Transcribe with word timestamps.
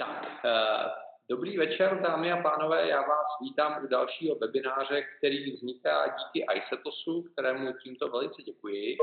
Tak, 0.00 0.22
uh, 0.44 0.90
dobrý 1.28 1.58
večer, 1.58 2.00
dámy 2.02 2.32
a 2.32 2.42
pánové, 2.42 2.88
já 2.88 3.00
vás 3.00 3.26
vítám 3.42 3.84
u 3.84 3.86
dalšího 3.86 4.34
webináře, 4.34 5.02
který 5.18 5.52
vzniká 5.52 6.06
díky 6.06 6.46
iSetosu, 6.54 7.22
kterému 7.22 7.72
tímto 7.82 8.08
velice 8.08 8.42
děkuji. 8.42 8.96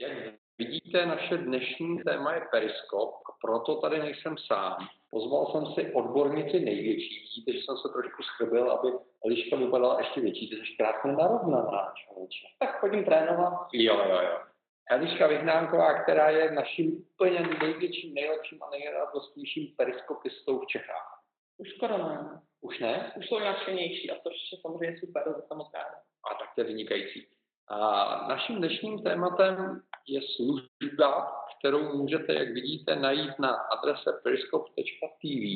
Jak 0.00 0.12
vidíte, 0.58 1.06
naše 1.06 1.36
dnešní 1.36 1.98
téma 1.98 2.34
je 2.34 2.40
periskop, 2.50 3.14
a 3.14 3.32
proto 3.40 3.76
tady 3.76 3.98
nejsem 3.98 4.36
sám. 4.38 4.76
Pozval 5.10 5.46
jsem 5.46 5.74
si 5.74 5.92
odbornici 5.94 6.60
největší, 6.60 7.20
vidíte, 7.20 7.52
že 7.52 7.58
jsem 7.58 7.76
se 7.76 7.88
trošku 7.88 8.22
schrbil, 8.22 8.70
aby 8.72 8.88
Eliška 9.26 9.56
vypadala 9.56 9.98
ještě 9.98 10.20
větší, 10.20 10.50
ty 10.50 10.56
jsi 10.56 10.76
krásně 10.78 11.12
narovnaná, 11.12 11.92
člověče. 11.96 12.46
Tak 12.58 12.80
chodím 12.80 13.04
trénovat. 13.04 13.68
Jo, 13.72 13.94
jo, 13.94 14.20
jo. 14.22 14.38
Eliška 14.90 15.26
Vyhnánková, 15.26 16.02
která 16.02 16.30
je 16.30 16.50
naším 16.50 17.04
úplně 17.14 17.40
největším, 17.60 18.14
nejlepším 18.14 18.62
a 18.62 18.70
nejradostnějším 18.70 19.76
periskopistou 19.76 20.58
v 20.58 20.66
Čechách. 20.66 21.20
Už 21.58 21.70
skoro 21.70 21.98
ne. 21.98 22.40
Už 22.60 22.78
ne? 22.78 23.12
Už 23.16 23.28
jsou 23.28 23.38
nadšenější 23.38 24.10
a 24.10 24.14
to 24.14 24.30
je 24.30 24.60
samozřejmě 24.60 24.98
super, 24.98 25.22
to 25.24 25.42
jsem. 25.48 25.60
A 25.60 26.34
tak 26.34 26.54
to 26.54 26.60
je 26.60 26.64
vynikající. 26.64 27.26
A 27.68 28.28
naším 28.28 28.58
dnešním 28.58 29.02
tématem 29.02 29.80
je 30.08 30.20
služba, 30.36 31.32
kterou 31.58 31.96
můžete, 31.96 32.34
jak 32.34 32.48
vidíte, 32.48 32.96
najít 32.96 33.38
na 33.38 33.54
adrese 33.54 34.20
periscope.tv, 34.22 35.46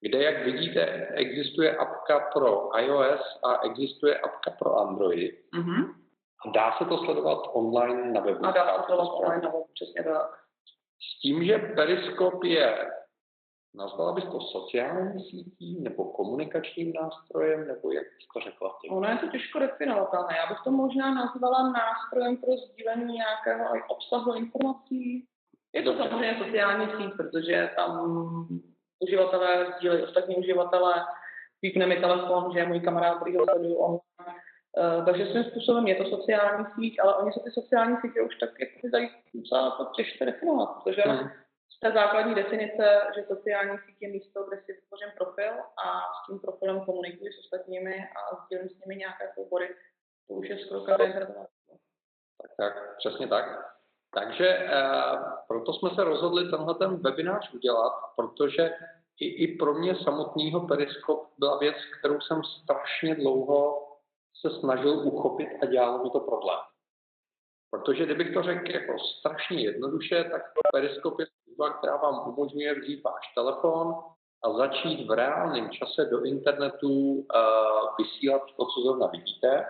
kde, 0.00 0.22
jak 0.22 0.44
vidíte, 0.44 1.06
existuje 1.06 1.76
apka 1.76 2.30
pro 2.32 2.78
iOS 2.78 3.40
a 3.44 3.66
existuje 3.66 4.18
apka 4.18 4.50
pro 4.50 4.76
Android. 4.76 5.34
Mm-hmm. 5.54 6.05
Dá 6.52 6.74
se 6.78 6.84
to 6.84 6.98
sledovat 6.98 7.38
online 7.52 8.12
na 8.12 8.20
webu. 8.20 8.46
A 8.46 8.50
dá 8.50 8.66
se 8.66 8.78
to 8.78 8.84
sledovat 8.86 9.12
online 9.12 9.42
na 9.42 9.48
webu, 9.48 9.66
přesně 9.74 10.04
tak. 10.04 10.30
S 11.00 11.20
tím, 11.20 11.44
že 11.44 11.58
Periskop 11.58 12.44
je, 12.44 12.90
nazvala 13.74 14.12
bys 14.12 14.24
to 14.24 14.40
sociální 14.40 15.24
sítí, 15.24 15.80
nebo 15.80 16.04
komunikačním 16.04 16.92
nástrojem, 16.92 17.68
nebo 17.68 17.92
jak 17.92 18.04
bys 18.04 18.26
to 18.34 18.40
řekla? 18.40 18.78
Ty? 18.82 18.88
Ono 18.88 19.08
je 19.08 19.16
to 19.16 19.26
těžko 19.26 19.58
definovatelné. 19.58 20.36
Já 20.36 20.46
bych 20.46 20.58
to 20.64 20.70
možná 20.70 21.14
nazvala 21.14 21.70
nástrojem 21.70 22.36
pro 22.36 22.56
sdílení 22.56 23.14
nějakého 23.14 23.64
obsahu 23.88 24.34
informací. 24.34 25.26
Je 25.72 25.82
to 25.82 25.92
Dobře. 25.92 26.08
samozřejmě 26.08 26.44
sociální 26.44 26.86
síť, 26.86 27.16
protože 27.16 27.70
tam 27.76 27.90
uživatelé 29.00 29.74
sdílejí 29.76 30.02
ostatní 30.02 30.36
uživatelé, 30.36 31.04
pípne 31.60 31.86
mi 31.86 31.96
telefon, 31.96 32.52
že 32.52 32.58
je 32.58 32.66
můj 32.66 32.80
kamarád, 32.80 33.16
který 33.16 33.36
ho 33.36 33.44
sleduju 33.44 34.00
takže 35.04 35.26
svým 35.26 35.44
způsobem 35.44 35.86
je 35.86 35.94
to 35.94 36.04
sociální 36.04 36.66
síť, 36.74 36.98
ale 37.02 37.14
oni 37.14 37.32
se 37.32 37.40
ty 37.40 37.50
sociální 37.50 37.96
sítě 37.96 38.22
už 38.22 38.36
tak 38.36 38.50
jako 38.60 38.88
dají 38.92 39.10
docela 39.34 39.64
jako 39.64 39.84
těžko 39.96 40.24
definovat, 40.24 40.68
protože 40.84 41.02
Hmm. 41.02 41.28
z 41.76 41.80
té 41.80 41.92
základní 41.92 42.34
definice, 42.34 43.00
že 43.14 43.24
sociální 43.28 43.78
síť 43.86 43.96
je 44.00 44.08
místo, 44.08 44.44
kde 44.44 44.56
si 44.56 44.72
vytvořím 44.72 45.08
profil 45.18 45.52
a 45.84 45.86
s 46.16 46.26
tím 46.26 46.38
profilem 46.38 46.80
komunikuji 46.80 47.32
s 47.32 47.38
ostatními 47.38 47.94
a 48.16 48.44
sdílím 48.44 48.68
s 48.68 48.78
nimi 48.80 48.96
nějaké 48.96 49.32
soubory, 49.34 49.68
to 50.28 50.34
už 50.34 50.48
je 50.48 50.58
skoro. 50.58 50.84
Tak, 50.84 52.50
tak, 52.56 52.96
přesně 52.98 53.28
tak. 53.28 53.44
Takže 54.14 54.48
e, 54.48 54.68
proto 55.48 55.72
jsme 55.72 55.90
se 55.90 56.04
rozhodli 56.04 56.50
tenhle 56.50 56.74
ten 56.74 56.96
webinář 56.96 57.54
udělat, 57.54 57.92
protože 58.16 58.74
i, 59.20 59.26
i 59.26 59.56
pro 59.56 59.74
mě 59.74 59.96
samotného 59.96 60.66
Periskop 60.66 61.28
byla 61.38 61.58
věc, 61.58 61.76
kterou 61.98 62.20
jsem 62.20 62.42
strašně 62.44 63.14
dlouho 63.14 63.85
se 64.40 64.50
snažil 64.60 64.98
uchopit 64.98 65.48
a 65.62 65.66
dělalo 65.66 66.04
mi 66.04 66.10
to 66.10 66.20
problém. 66.20 66.58
Protože 67.70 68.04
kdybych 68.04 68.34
to 68.34 68.42
řekl 68.42 68.70
jako 68.70 68.98
strašně 68.98 69.64
jednoduše, 69.64 70.24
tak 70.24 70.42
Periskop 70.72 71.20
je 71.20 71.26
služba, 71.26 71.78
která 71.78 71.96
vám 71.96 72.28
umožňuje 72.28 72.80
vzít 72.80 73.02
váš 73.02 73.34
telefon 73.34 73.94
a 74.44 74.52
začít 74.52 75.06
v 75.06 75.10
reálném 75.10 75.70
čase 75.70 76.04
do 76.04 76.24
internetu 76.24 76.90
uh, 76.90 77.24
vysílat 77.98 78.42
to, 78.56 78.66
co 78.66 78.80
zrovna 78.80 79.06
vidíte, 79.06 79.64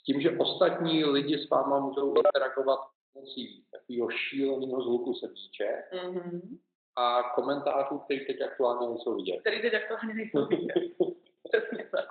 s 0.00 0.02
tím, 0.02 0.20
že 0.20 0.38
ostatní 0.38 1.04
lidi 1.04 1.38
s 1.38 1.50
váma 1.50 1.78
můžou 1.80 2.14
interagovat 2.16 2.80
pomocí 3.12 3.64
takového 3.72 4.10
šíleného 4.10 4.82
zvuku 4.82 5.14
sedíče 5.14 5.82
Mm-hmm. 5.92 6.58
a 6.96 7.22
komentářů, 7.34 7.98
který 7.98 8.26
teď 8.26 8.42
aktuálně 8.42 8.88
nejsou 8.88 9.16
vidět. 9.16 9.40
Který 9.40 9.62
teď 9.62 9.74
aktuálně 9.74 10.14
nejsou 10.14 10.46
vidět. 10.46 10.74
Přesně 11.52 11.84
tak. 11.90 12.08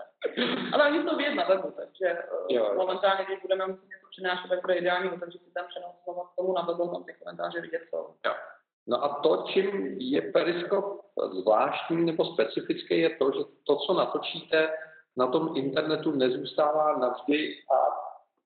Ale 0.73 0.87
oni 0.89 1.03
jsou 1.09 1.17
vidět 1.17 1.35
na 1.35 1.43
webu, 1.47 1.71
takže 1.71 2.05
eh, 2.07 2.25
Jo, 2.49 2.63
jo. 2.65 2.73
momentálně, 2.75 3.25
když 3.25 3.39
budeme 3.41 3.67
muset 3.67 3.83
něco 3.85 4.07
přinášet, 4.11 4.47
tak 4.47 4.61
bude 4.61 4.75
ideální, 4.75 5.09
takže 5.19 5.37
si 5.39 5.51
tam 5.53 5.65
přenosovat 5.67 6.27
k 6.31 6.35
tomu 6.35 6.53
na 6.53 6.61
webu, 6.61 6.87
tam 6.93 7.03
ty 7.03 7.13
komentáře 7.13 7.61
vidět 7.61 7.81
jsou. 7.89 7.97
Jo. 8.25 8.33
No 8.87 9.03
a 9.03 9.19
to, 9.23 9.45
čím 9.53 9.95
je 9.99 10.21
periskop 10.21 11.01
zvláštní 11.41 12.05
nebo 12.05 12.25
specifický, 12.25 12.99
je 12.99 13.09
to, 13.15 13.31
že 13.31 13.39
to, 13.67 13.75
co 13.75 13.93
natočíte 13.93 14.69
na 15.17 15.27
tom 15.27 15.57
internetu, 15.57 16.11
nezůstává 16.11 16.97
navždy 16.97 17.55
a 17.71 17.77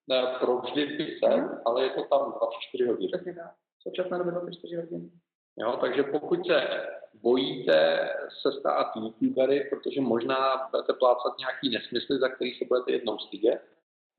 ne, 0.10 0.36
provždy 0.40 0.86
vysel, 0.86 1.38
Mhm. 1.38 1.62
ale 1.66 1.84
je 1.84 1.90
to 1.90 2.04
tam 2.04 2.32
24 2.32 2.86
hodin. 2.88 3.10
Přesně 3.14 3.34
tak. 3.36 3.52
V 3.80 3.84
současné 3.84 4.18
době 4.18 4.32
24 4.32 4.76
hodin. 4.76 5.12
Jo, 5.60 5.78
takže 5.82 6.04
pokud 6.04 6.48
se 6.48 6.88
bojíte 7.22 8.10
se 8.42 8.52
stát 8.60 8.88
youtubery, 8.96 9.68
protože 9.70 10.02
možná 10.02 10.68
budete 10.72 10.94
plácat 10.94 11.38
nějaký 11.40 11.70
nesmysly, 11.70 12.20
za 12.20 12.30
který 12.30 12.54
se 12.54 12.66
budete 12.66 12.92
jednou 12.92 13.20
stydět, 13.20 13.62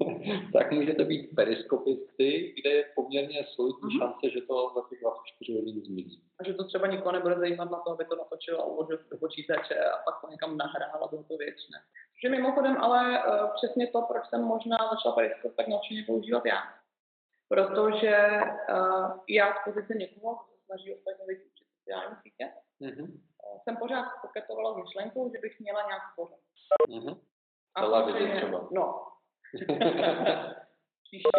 tak 0.53 0.72
můžete 0.72 1.04
být 1.04 1.34
periskopisty, 1.37 2.54
kde 2.60 2.71
je 2.71 2.84
poměrně 2.94 3.44
solidní 3.54 3.81
Mhm. 3.82 3.99
šance, 3.99 4.31
že 4.31 4.41
to 4.41 4.72
za 4.75 4.81
těch 4.91 5.00
24 5.00 5.54
hodin 5.59 5.81
zmizí. 5.84 6.22
A 6.41 6.44
že 6.44 6.54
to 6.54 6.65
třeba 6.65 6.87
nikoho 6.87 7.12
nebude 7.12 7.34
zajímat 7.38 7.70
na 7.70 7.78
to, 7.81 7.91
aby 7.91 8.05
to 8.05 8.16
natočil 8.16 8.60
a 8.60 8.65
uložil 8.65 8.99
do 9.10 9.16
počítače 9.19 9.75
a 9.84 9.97
pak 10.05 10.20
to 10.20 10.31
někam 10.31 10.56
nahrál 10.56 11.05
a 11.05 11.09
bylo 11.09 11.22
to 11.22 11.37
věčné. 11.37 11.78
Že 12.22 12.28
mimochodem 12.28 12.76
ale 12.76 13.25
uh, 13.25 13.50
přesně 13.55 13.87
to, 13.87 14.03
proč 14.03 14.26
jsem 14.28 14.43
možná 14.43 14.76
začala 14.93 15.15
Periscope 15.15 15.55
tak 15.56 15.69
nadšeně 15.69 16.05
používat 16.06 16.47
já. 16.47 16.59
Protože 17.49 18.16
uh, 18.70 19.10
já 19.28 19.55
z 19.55 19.59
pozice 19.65 19.94
někoho, 19.94 20.37
snaží 20.69 20.95
ostatně 20.95 21.25
vyučit 21.27 21.67
sociální 21.79 22.17
sítě, 22.23 22.47
Mhm. 22.81 23.03
uh, 23.03 23.59
jsem 23.62 23.77
pořád 23.77 24.06
koketovala 24.23 24.75
s 24.75 24.77
myšlenkou, 24.84 25.33
že 25.33 25.39
bych 25.39 25.61
měla 25.61 25.81
nějaký 25.87 26.06
pořad. 26.17 26.39
Mhm. 26.89 27.15
A 27.75 27.81
Televizi 27.81 28.19
samozřejmě- 28.19 28.37
třeba. 28.37 28.69
No. 28.73 28.84
Příště. 31.05 31.39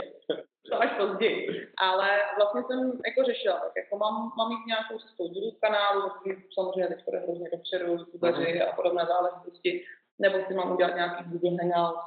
To 0.72 0.82
až 0.82 0.98
později. 0.98 1.72
Ale 1.78 2.10
vlastně 2.38 2.62
jsem 2.68 2.80
jako 3.06 3.24
řešila, 3.24 3.60
tak 3.60 3.72
jako 3.76 3.98
mám, 3.98 4.32
mám 4.38 4.52
jít 4.52 4.66
nějakou 4.66 5.00
cestou 5.00 5.24
YouTube 5.26 5.58
kanálu, 5.62 6.12
samozřejmě 6.54 6.88
teď 6.88 7.06
bude 7.06 7.20
hrozně 7.20 7.50
dopředu, 7.50 7.86
youtubeři 7.92 8.62
a 8.62 8.76
podobné 8.76 9.06
záležitosti, 9.06 9.86
nebo 10.20 10.38
si 10.48 10.54
mám 10.54 10.72
udělat 10.72 10.96
nějaký 10.96 11.24
Google 11.24 11.50
Hangouts. 11.62 12.06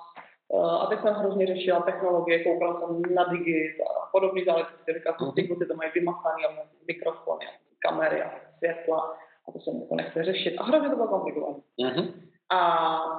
Uh, 0.53 0.83
a 0.83 0.87
teď 0.87 1.01
jsem 1.01 1.15
hrozně 1.15 1.47
řešila 1.47 1.81
technologie, 1.81 2.45
koukala 2.45 2.81
jsem 2.81 3.15
na 3.15 3.25
Digit 3.25 3.81
a 3.81 4.07
podobné 4.13 4.45
záležitosti, 4.45 4.93
říkala 4.93 5.19
jsem, 5.19 5.33
ty 5.33 5.49
kluci 5.49 5.67
to 5.67 5.75
mají 5.75 5.91
vymachaný, 5.95 6.45
a 6.45 6.49
mikrofony, 6.89 7.47
kamery 7.87 8.23
a 8.23 8.31
světla, 8.59 9.19
a 9.49 9.53
to 9.53 9.61
jsem 9.61 9.81
jako 9.81 9.95
nechce 9.95 10.25
řešit. 10.25 10.57
A 10.59 10.63
hrozně 10.65 10.89
to 10.89 10.97
bylo 10.97 11.09
komplikované. 11.09 11.59
Mhm. 11.81 12.05
A 12.51 12.59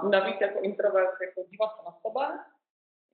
navíc 0.09 0.38
jako 0.41 0.59
introvert, 0.59 1.16
jako 1.27 1.49
dívat 1.49 1.69
se 1.75 1.81
na 1.85 1.93
sebe, 2.03 2.25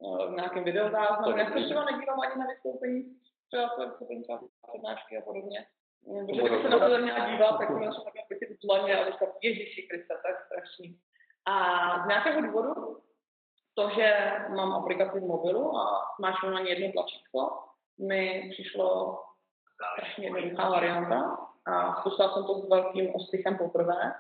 eh, 0.04 0.32
v 0.32 0.36
nějakém 0.36 0.64
To 0.64 0.66
videozáznamu. 0.66 1.38
Já 1.38 1.46
se 1.46 1.60
třeba 1.66 1.86
nedívám 1.86 2.20
ani 2.20 2.40
na 2.40 2.46
vystoupení, 2.48 3.00
třeba 3.48 3.70
to 3.70 3.88
vystoupení 3.88 4.24
třeba 4.24 4.40
přednášky 4.68 5.18
a 5.18 5.22
podobně. 5.22 5.60
Eh, 5.60 6.26
Protože 6.26 6.42
To 6.42 6.48
když 6.48 6.62
se 6.62 6.70
na 6.70 6.80
to 6.80 6.98
měla 6.98 7.30
dívat, 7.30 7.58
tak 7.58 7.70
mi 7.70 7.86
začala 7.86 8.04
takhle 8.04 8.24
pětit 8.28 8.50
v 8.50 8.66
dlaně 8.66 8.92
a 9.00 9.12
říkat, 9.12 9.30
Ježíši 9.44 9.82
Kriste, 9.82 10.14
to 10.22 10.28
je 10.28 10.36
strašný. 10.46 10.98
A 11.46 11.54
z 12.04 12.08
nějakého 12.08 12.42
důvodu, 12.42 12.98
to, 13.80 13.90
že 13.90 14.32
mám 14.56 14.74
aplikaci 14.74 15.20
v 15.20 15.24
mobilu 15.24 15.78
a 15.78 16.02
smáčknu 16.16 16.50
na 16.50 16.60
ní 16.60 16.70
jedno 16.70 16.92
tlačítko, 16.92 17.60
mi 18.00 18.50
přišlo 18.52 19.20
strašně 19.74 20.26
jednoduchá 20.26 20.70
varianta 20.70 21.38
a 21.66 21.96
zkusila 22.00 22.34
jsem 22.34 22.44
to 22.44 22.54
s 22.56 22.70
velkým 22.70 23.16
ostrychem 23.16 23.58
poprvé. 23.58 24.14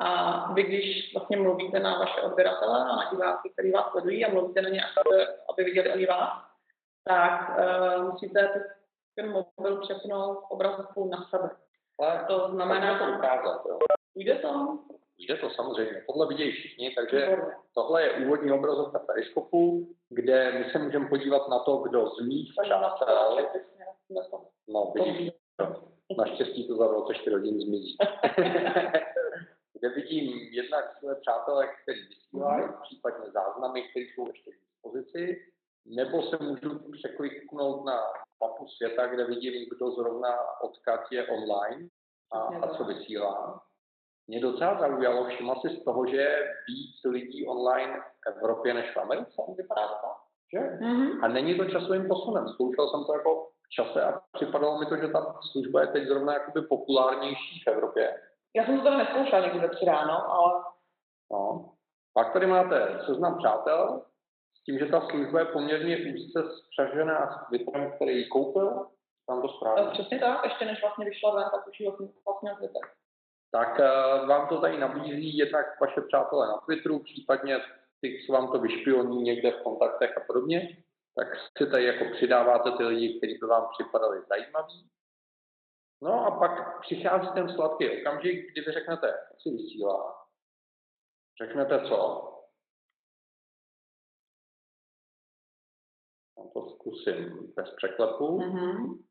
A 0.00 0.08
vy, 0.52 0.62
když 0.62 1.14
vlastně 1.14 1.36
mluvíte 1.36 1.80
na 1.80 1.98
vaše 1.98 2.20
odběratele 2.20 2.80
a 2.80 2.96
na 2.96 3.10
diváky, 3.10 3.50
který 3.50 3.72
vás 3.72 3.90
sledují 3.90 4.24
a 4.24 4.32
mluvíte 4.32 4.62
na 4.62 4.68
ně, 4.68 4.80
aby, 4.84 5.26
aby 5.52 5.64
viděli 5.64 5.92
oni 5.92 6.06
vás, 6.06 6.30
tak 7.04 7.58
uh, 7.58 8.12
musíte 8.12 8.48
ten- 8.48 9.32
mobil 9.32 9.80
přepnout 9.80 10.44
obrazovkou 10.48 11.08
na 11.08 11.26
sebe. 11.30 11.50
Ale 12.00 12.24
To 12.28 12.48
znamená, 12.50 12.98
to 12.98 13.04
ukázat. 13.04 13.62
Jo. 13.68 13.78
Jde 14.14 14.34
to? 14.34 14.78
Jde 15.20 15.36
to 15.36 15.50
samozřejmě, 15.50 16.04
tohle 16.06 16.26
vidějí 16.28 16.52
všichni, 16.52 16.94
takže 16.94 17.36
tohle 17.74 18.02
je 18.02 18.26
úvodní 18.26 18.52
obrazovka 18.52 18.98
periskopu, 18.98 19.88
kde 20.08 20.52
my 20.52 20.70
se 20.72 20.78
můžeme 20.78 21.08
podívat 21.08 21.48
na 21.48 21.58
to, 21.58 21.76
kdo 21.76 22.10
z 22.10 22.20
mých 22.26 22.52
přátel, 22.62 23.36
na 24.10 24.22
to. 24.30 24.46
no 24.68 24.92
vidíš, 24.94 25.32
naštěstí 26.16 26.68
to 26.68 26.76
za 26.76 26.86
24 26.86 27.36
hodin 27.36 27.60
zmizí. 27.60 27.96
kde 29.80 29.88
vidím 29.88 30.38
jednak 30.52 30.96
své 30.98 31.14
přátelé, 31.14 31.68
kteří 31.82 32.00
vysílají, 32.08 32.64
případně 32.82 33.30
záznamy, 33.30 33.82
které 33.82 34.06
jsou 34.06 34.26
ještě 34.28 34.50
k 34.50 34.60
dispozici, 34.60 35.52
nebo 35.86 36.22
se 36.22 36.36
můžu 36.40 36.92
překliknout 36.92 37.84
na 37.84 37.98
mapu 38.40 38.66
světa, 38.68 39.06
kde 39.06 39.24
vidím, 39.24 39.68
kdo 39.70 39.90
zrovna 39.90 40.36
odkud 40.62 41.12
je 41.12 41.26
online 41.26 41.88
a, 42.32 42.38
a 42.38 42.76
co 42.76 42.84
vysílá. 42.84 43.62
Mě 44.30 44.40
docela 44.40 44.78
zaujalo, 44.78 45.24
všimla 45.24 45.54
si 45.60 45.68
z 45.68 45.84
toho, 45.84 46.06
že 46.06 46.16
je 46.16 46.54
víc 46.68 47.04
lidí 47.04 47.46
online 47.46 48.00
v 48.00 48.36
Evropě 48.36 48.74
než 48.74 48.94
v 48.94 48.96
Americe, 48.96 49.42
vypadá 49.56 49.88
to 49.88 50.08
že? 50.52 50.58
Mm-hmm. 50.58 51.24
A 51.24 51.28
není 51.28 51.56
to 51.56 51.64
časovým 51.64 52.08
posunem. 52.08 52.48
Zkoušel 52.48 52.88
jsem 52.88 53.04
to 53.04 53.12
jako 53.12 53.48
v 53.66 53.68
čase 53.68 54.02
a 54.02 54.20
připadalo 54.32 54.78
mi 54.78 54.86
to, 54.86 54.96
že 54.96 55.08
ta 55.08 55.34
služba 55.52 55.80
je 55.80 55.86
teď 55.86 56.08
zrovna 56.08 56.32
jakoby 56.32 56.62
populárnější 56.62 57.62
v 57.64 57.70
Evropě. 57.70 58.20
Já 58.56 58.64
jsem 58.64 58.76
to 58.76 58.82
teda 58.84 58.96
neskoušela 58.96 59.42
někdy 59.42 59.58
ve 59.58 59.68
ráno, 59.86 60.32
ale... 60.32 60.62
No. 61.32 61.72
Pak 62.14 62.32
tady 62.32 62.46
máte 62.46 63.00
seznam 63.06 63.38
přátel, 63.38 64.02
s 64.60 64.64
tím, 64.64 64.78
že 64.78 64.86
ta 64.86 65.00
služba 65.00 65.38
je 65.38 65.46
poměrně 65.46 65.96
úzce 65.96 66.42
spřažená 66.66 67.30
s 67.32 67.48
Twitterem, 67.48 67.92
který 67.92 68.18
ji 68.18 68.28
koupil, 68.28 68.86
tam 69.26 69.42
to 69.42 69.48
správně. 69.48 69.90
Přesně 69.92 70.18
tak, 70.18 70.44
ještě 70.44 70.64
než 70.64 70.80
vlastně 70.82 71.04
vyšla 71.04 71.34
ven, 71.34 71.44
tak 71.54 71.68
už 71.68 71.80
ji 71.80 71.86
vlastně, 71.88 72.08
vlastně 72.26 72.50
Twitter. 72.58 72.82
Tak 73.52 73.78
uh, 73.78 74.28
vám 74.28 74.48
to 74.48 74.60
tady 74.60 74.78
nabízí 74.78 75.36
jednak 75.36 75.80
vaše 75.80 76.00
přátelé 76.00 76.46
na 76.46 76.56
Twitteru, 76.58 76.98
případně 76.98 77.58
ty, 78.00 78.22
co 78.26 78.32
vám 78.32 78.52
to 78.52 78.58
vyšpioní 78.58 79.22
někde 79.22 79.50
v 79.50 79.62
kontaktech 79.62 80.16
a 80.16 80.20
podobně, 80.20 80.84
tak 81.14 81.28
si 81.58 81.70
tady 81.70 81.84
jako 81.84 82.04
přidáváte 82.14 82.70
ty 82.76 82.84
lidi, 82.84 83.18
kteří 83.18 83.38
by 83.38 83.46
vám 83.46 83.68
připadali 83.72 84.22
zajímaví. 84.28 84.90
No 86.02 86.26
a 86.26 86.38
pak 86.38 86.80
přichází 86.80 87.28
ten 87.34 87.48
sladký 87.54 88.00
okamžik, 88.00 88.52
kdy 88.52 88.60
vy 88.60 88.72
řeknete, 88.72 89.14
si 89.42 89.50
vysílá. 89.50 90.26
Řeknete 91.42 91.88
co? 91.88 92.26
Já 96.38 96.44
to 96.54 96.68
zkusím 96.68 97.52
bez 97.56 97.70
překlepu. 97.70 98.38
Mm-hmm. 98.38 99.04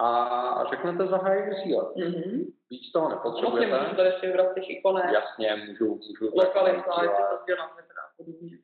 A 0.00 0.70
řeknete 0.70 1.06
zahájit 1.06 1.54
vysílat. 1.54 1.96
Mm-hmm. 1.96 2.55
Víc 2.70 2.92
toho 2.92 3.08
nepotřebujete. 3.08 3.66
Vlastně 3.66 3.86
můžu 3.86 3.96
tady 3.96 4.08
ještě 4.08 4.26
vybrat 4.26 4.54
těch 4.54 4.70
ikonek. 4.70 5.04
Jasně, 5.12 5.56
můžu, 5.56 5.94
můžu. 5.94 6.36
Lokalizace, 6.36 6.90
to 6.90 7.56
na 7.56 7.68
Twitter 7.68 7.96
a 7.98 8.12
podobně. 8.16 8.58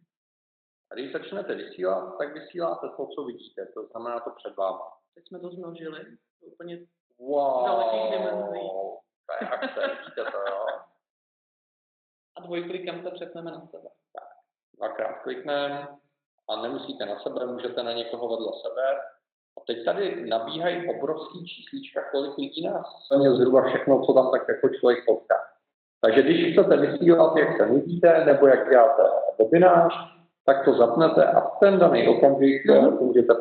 A 0.90 0.94
když 0.94 1.12
začnete 1.12 1.54
vysílat, 1.54 2.18
tak 2.18 2.34
vysíláte 2.34 2.88
to, 2.96 3.06
co 3.06 3.24
vidíte, 3.24 3.66
to 3.66 3.86
znamená 3.86 4.20
to 4.20 4.30
před 4.30 4.56
váma. 4.56 4.92
Teď 5.14 5.28
jsme 5.28 5.40
to 5.40 5.50
zmnožili, 5.50 6.04
to 6.40 6.46
úplně 6.46 6.78
wow, 7.18 7.66
dalekých 7.66 8.10
dimenzí. 8.10 8.60
To 9.26 9.32
je 9.40 9.48
akce, 9.50 9.80
vidíte 9.80 10.24
to, 10.30 10.38
jo? 10.38 10.66
A 12.36 12.40
dvojklikem 12.40 13.02
se 13.02 13.10
přepneme 13.10 13.50
na 13.50 13.66
sebe. 13.66 13.88
Tak, 14.12 14.28
dvakrát 14.76 15.22
klikneme 15.22 15.88
a 16.48 16.62
nemusíte 16.62 17.06
na 17.06 17.18
sebe, 17.20 17.46
můžete 17.46 17.82
na 17.82 17.92
někoho 17.92 18.28
vedle 18.28 18.52
sebe. 18.62 19.00
Teď 19.66 19.84
tady 19.84 20.24
nabíhají 20.28 20.88
obrovský 20.96 21.46
číslička, 21.46 22.00
kolik 22.10 22.38
lidí 22.38 22.62
nás 22.62 22.86
je 23.22 23.34
zhruba 23.34 23.62
všechno, 23.62 24.02
co 24.06 24.12
tam 24.12 24.30
tak 24.30 24.42
jako 24.48 24.68
člověk 24.68 25.04
potká. 25.06 25.34
Takže 26.00 26.22
když 26.22 26.52
chcete 26.52 26.76
vysílat, 26.76 27.36
jak 27.36 27.56
se 27.56 27.66
nudíte, 27.66 28.24
nebo 28.24 28.46
jak 28.46 28.70
děláte 28.70 29.02
webinář, 29.38 29.94
tak 30.46 30.64
to 30.64 30.72
zapnete 30.72 31.24
a 31.26 31.40
v 31.40 31.58
ten 31.60 31.78
daný 31.78 32.08
okamžik 32.08 32.66
mm-hmm. 32.66 33.00
můžete 33.00 33.34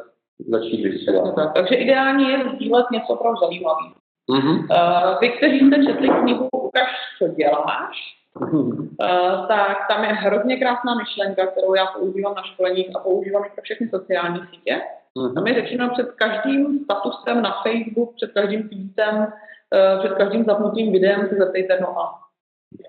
začít 0.50 0.84
vysílat. 0.84 1.54
Takže 1.56 1.76
ideální 1.76 2.30
je 2.30 2.50
sdílet 2.56 2.86
něco 2.92 3.16
pro 3.16 3.36
zajímavý. 3.36 3.94
Mm-hmm. 4.30 4.58
Uh, 4.60 5.20
vy, 5.22 5.30
kteří 5.30 5.60
jste 5.60 5.86
četli 5.86 6.10
knihu 6.10 6.48
Ukaž, 6.52 6.90
co 7.18 7.28
děláš, 7.28 7.98
uh, 8.36 9.48
tak 9.48 9.78
tam 9.90 10.04
je 10.04 10.10
hrozně 10.10 10.58
krásná 10.58 10.96
myšlenka, 10.96 11.48
kterou 11.48 11.74
já 11.74 11.86
používám 11.86 12.36
na 12.36 12.44
školeních 12.44 12.96
a 12.96 13.00
používám 13.00 13.46
i 13.46 13.50
pro 13.50 13.62
všechny 13.64 13.90
sociální 13.90 14.40
sítě. 14.50 14.82
Mm-hmm. 15.18 15.34
Tam 15.34 15.48
je 15.48 15.54
řečeno 15.54 15.90
před 15.90 16.12
každým 16.12 16.80
statusem 16.84 17.42
na 17.42 17.62
Facebook, 17.64 18.16
před 18.16 18.32
každým 18.32 18.70
tweetem, 18.70 19.18
uh, 19.18 20.00
před 20.00 20.14
každým 20.18 20.46
zapnutím 20.46 20.92
videem 20.92 21.28
se 21.30 21.36
zeptejte 21.36 21.78
no 21.82 22.00
a. 22.00 22.20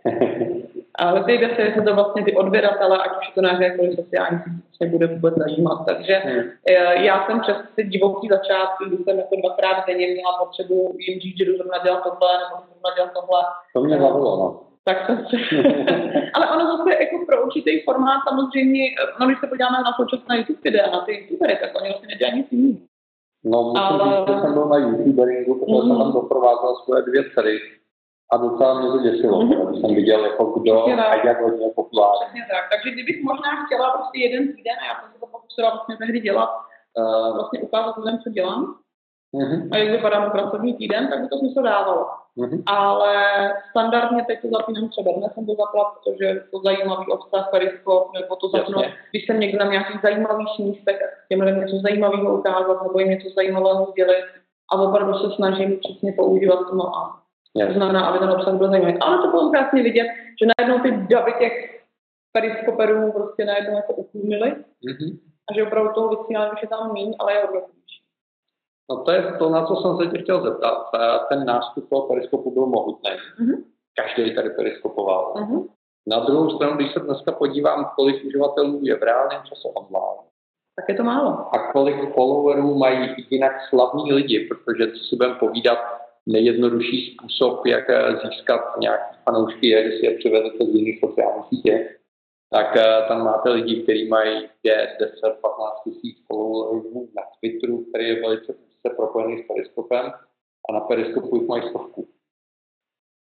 Ale 0.95 1.13
zeptejte 1.13 1.55
se, 1.55 1.63
jestli 1.63 1.83
to 1.83 1.95
vlastně 1.95 2.25
ty 2.25 2.37
odběratele, 2.37 2.99
ať 2.99 3.11
už 3.21 3.29
je 3.29 3.35
to 3.35 3.41
na 3.41 3.53
jakékoliv 3.53 3.97
sociální 3.97 4.39
sítě, 4.39 4.63
vlastně 4.69 4.87
bude 4.87 5.07
vůbec 5.07 5.35
zajímat. 5.35 5.87
Takže 5.87 6.15
hmm. 6.15 6.43
já 6.93 7.27
jsem 7.27 7.41
přes 7.41 7.57
ty 7.77 7.85
divoký 7.85 8.29
začátky, 8.29 8.85
kdy 8.87 8.97
jsem 8.97 9.19
jako 9.19 9.37
dvakrát 9.37 9.87
denně 9.87 10.07
měla 10.07 10.39
potřebu 10.39 10.97
jim 10.99 11.21
říct, 11.21 11.39
že 11.39 11.45
jdu 11.45 11.57
zrovna 11.57 11.79
dělat 11.79 12.03
tohle, 12.03 12.33
nebo 12.39 12.63
zrovna 12.69 12.97
dělat 12.97 13.13
tohle. 13.13 13.43
To 13.75 13.81
mě 13.81 13.97
bavilo, 13.97 14.37
no. 14.37 14.72
Tak 14.85 15.07
jsem 15.07 15.27
se... 15.27 15.37
Ale 16.35 16.51
ono 16.51 16.77
zase 16.77 16.91
jako 16.91 17.27
pro 17.27 17.45
určitý 17.47 17.81
formát 17.81 18.21
samozřejmě, 18.29 18.83
no 19.21 19.27
když 19.27 19.39
se 19.41 19.47
podíváme 19.47 19.79
na 19.79 19.93
současné 19.97 20.39
YouTube 20.39 20.61
videa, 20.65 20.91
na 20.91 21.01
ty 21.05 21.13
YouTubery, 21.13 21.59
tak 21.61 21.71
oni 21.75 21.89
vlastně 21.89 22.09
nedělají 22.09 22.37
nic 22.37 22.53
jiného. 22.53 22.87
No, 23.45 23.63
musím 23.63 23.83
Ale... 23.83 24.17
říct, 24.17 24.29
že 24.29 24.41
jsem 24.41 24.53
byl 24.53 24.67
na 24.69 24.79
YouTuberingu, 24.79 25.55
protože 25.55 25.83
mm. 25.83 25.89
jsem 25.89 25.99
tam 25.99 26.13
doprovázel 26.13 26.77
svoje 26.85 27.03
dvě 27.03 27.23
dcery 27.31 27.57
a 28.33 28.37
docela 28.37 28.81
mě 28.81 28.89
to 28.91 28.99
děsilo, 28.99 29.43
mm-hmm. 29.43 29.69
když 29.69 29.81
jsem 29.81 29.95
viděl, 29.95 30.25
jako 30.25 30.45
kdo 30.45 30.87
a 30.87 31.15
jak 31.27 31.41
hodně 31.43 31.69
populární. 31.75 32.21
Přesně 32.21 32.47
tak. 32.53 32.65
Takže 32.71 32.91
kdybych 32.91 33.23
možná 33.23 33.51
chtěla 33.65 33.91
prostě 33.91 34.19
jeden 34.19 34.43
týden, 34.55 34.77
a 34.81 34.85
já 34.85 34.95
jsem 35.01 35.13
se 35.13 35.21
to 35.21 35.27
pokusila 35.27 35.71
vlastně 35.71 35.97
tehdy 35.97 36.21
dělat, 36.21 36.51
uh, 36.99 37.35
vlastně 37.37 37.61
ukázat 37.61 37.97
lidem, 37.99 38.19
co 38.23 38.31
dělám, 38.31 38.75
mm-hmm. 39.35 39.69
a 39.73 39.77
jak 39.77 39.91
vypadá 39.91 40.21
můj 40.21 40.31
pracovní 40.31 40.75
týden, 40.75 41.09
tak 41.09 41.21
by 41.21 41.29
to 41.29 41.39
smysl 41.39 41.63
dávalo. 41.63 42.07
Mm-hmm. 42.39 42.63
Ale 42.67 43.15
standardně 43.71 44.25
teď 44.25 44.43
to 44.43 44.49
zapínám 44.49 44.89
třeba 44.89 45.13
dnes 45.17 45.33
jsem 45.35 45.47
to 45.47 45.55
zapla, 45.55 45.95
protože 45.95 46.45
to 46.51 46.59
zajímavý 46.59 47.07
obsah, 47.07 47.51
periskop, 47.51 48.13
nebo 48.15 48.37
to 48.37 48.49
zapnu, 48.49 48.83
když 49.11 49.27
jsem 49.27 49.41
někdo 49.41 49.59
na 49.59 49.71
nějakých 49.71 50.01
zajímavých 50.03 50.59
místech, 50.59 50.99
těm 51.29 51.41
lidem 51.41 51.61
něco 51.61 51.77
zajímavého 51.77 52.39
ukázat, 52.39 52.83
nebo 52.83 52.99
jim 52.99 53.11
něco 53.11 53.29
zajímavého 53.35 53.87
sdělit, 53.91 54.25
a 54.73 54.77
opravdu 54.77 55.15
se 55.15 55.31
snažím 55.37 55.79
přesně 55.79 56.13
používat 56.13 56.57
to 56.57 56.75
no 56.75 56.97
a 56.97 57.23
to 57.67 57.73
znamená, 57.73 58.07
aby 58.07 58.19
ten 58.19 58.31
obsah 58.31 58.55
byl 58.55 58.71
zajímavý. 58.71 58.99
Ale 58.99 59.19
to 59.19 59.31
bylo 59.31 59.51
krásně 59.51 59.83
vidět, 59.83 60.07
že 60.41 60.47
najednou 60.59 60.83
ty 60.83 61.15
davy 61.15 61.33
těch 61.39 61.83
periskoperů 62.33 63.13
prostě 63.13 63.45
najednou 63.45 63.77
jako 63.77 63.93
utlumily 63.93 64.51
mm-hmm. 64.51 65.19
a 65.51 65.55
že 65.55 65.63
opravdu 65.63 65.91
toho 65.95 66.09
vysílání 66.09 66.51
už 66.53 66.63
je 66.63 66.69
tam 66.69 66.93
méně, 66.93 67.15
ale 67.19 67.33
je 67.33 67.41
hodnotější. 67.41 67.82
No 68.91 69.05
to 69.05 69.11
je 69.11 69.35
to, 69.39 69.51
na 69.51 69.67
co 69.67 69.77
jsem 69.77 69.97
se 69.97 70.07
tě 70.07 70.23
chtěl 70.23 70.43
zeptat. 70.43 70.91
Ten 71.29 71.45
nástup 71.45 71.89
toho 71.89 72.03
periskopu 72.03 72.51
byl 72.51 72.67
mohutný. 72.67 73.11
Mm-hmm. 73.11 73.65
Každý 73.97 74.35
tady 74.35 74.51
periskopoval. 74.51 75.35
Mm-hmm. 75.35 75.67
Na 76.07 76.21
druhou 76.21 76.51
stranu, 76.51 76.77
když 76.77 76.93
se 76.93 77.01
dneska 77.01 77.33
podívám, 77.33 77.91
kolik 77.97 78.25
uživatelů 78.25 78.81
je 78.83 78.97
v 78.97 79.03
reálném 79.03 79.43
čase 79.45 79.69
online, 79.75 80.29
tak 80.77 80.89
je 80.89 80.95
to 80.95 81.03
málo. 81.03 81.55
A 81.55 81.73
kolik 81.73 82.15
followerů 82.15 82.75
mají 82.75 83.27
jinak 83.31 83.53
slavní 83.69 84.13
lidi, 84.13 84.49
protože 84.49 84.93
co 84.93 85.05
si 85.05 85.17
budeme 85.17 85.35
povídat, 85.35 85.79
nejjednodušší 86.27 87.15
způsob, 87.15 87.67
jak 87.67 87.91
eh, 87.91 88.17
získat 88.25 88.61
nějaké 88.81 89.17
fanoušky, 89.25 89.69
je, 89.69 89.83
když 89.83 90.01
si 90.01 90.07
je 90.07 90.19
přivedete 90.19 90.65
z 90.65 90.75
jiných 90.75 91.01
sociálních 91.01 91.47
sítě, 91.49 91.89
tak 92.53 92.77
uh, 92.77 93.09
tam 93.09 93.25
máte 93.25 93.51
lidi, 93.51 93.83
kteří 93.83 94.09
mají 94.09 94.49
5, 94.63 94.89
10, 95.01 95.15
15 95.41 95.83
tisíc 95.85 96.27
followerů 96.27 97.09
na 97.17 97.23
Twitteru, 97.41 97.85
který 97.85 98.09
je 98.09 98.21
velice 98.21 98.53
se 98.87 98.95
propojený 98.95 99.43
s 99.43 99.47
Periskopem 99.47 100.13
a 100.69 100.73
na 100.73 100.81
Periskopu 100.81 101.37
jich 101.37 101.49
mají 101.49 101.63
stovku. 101.69 102.09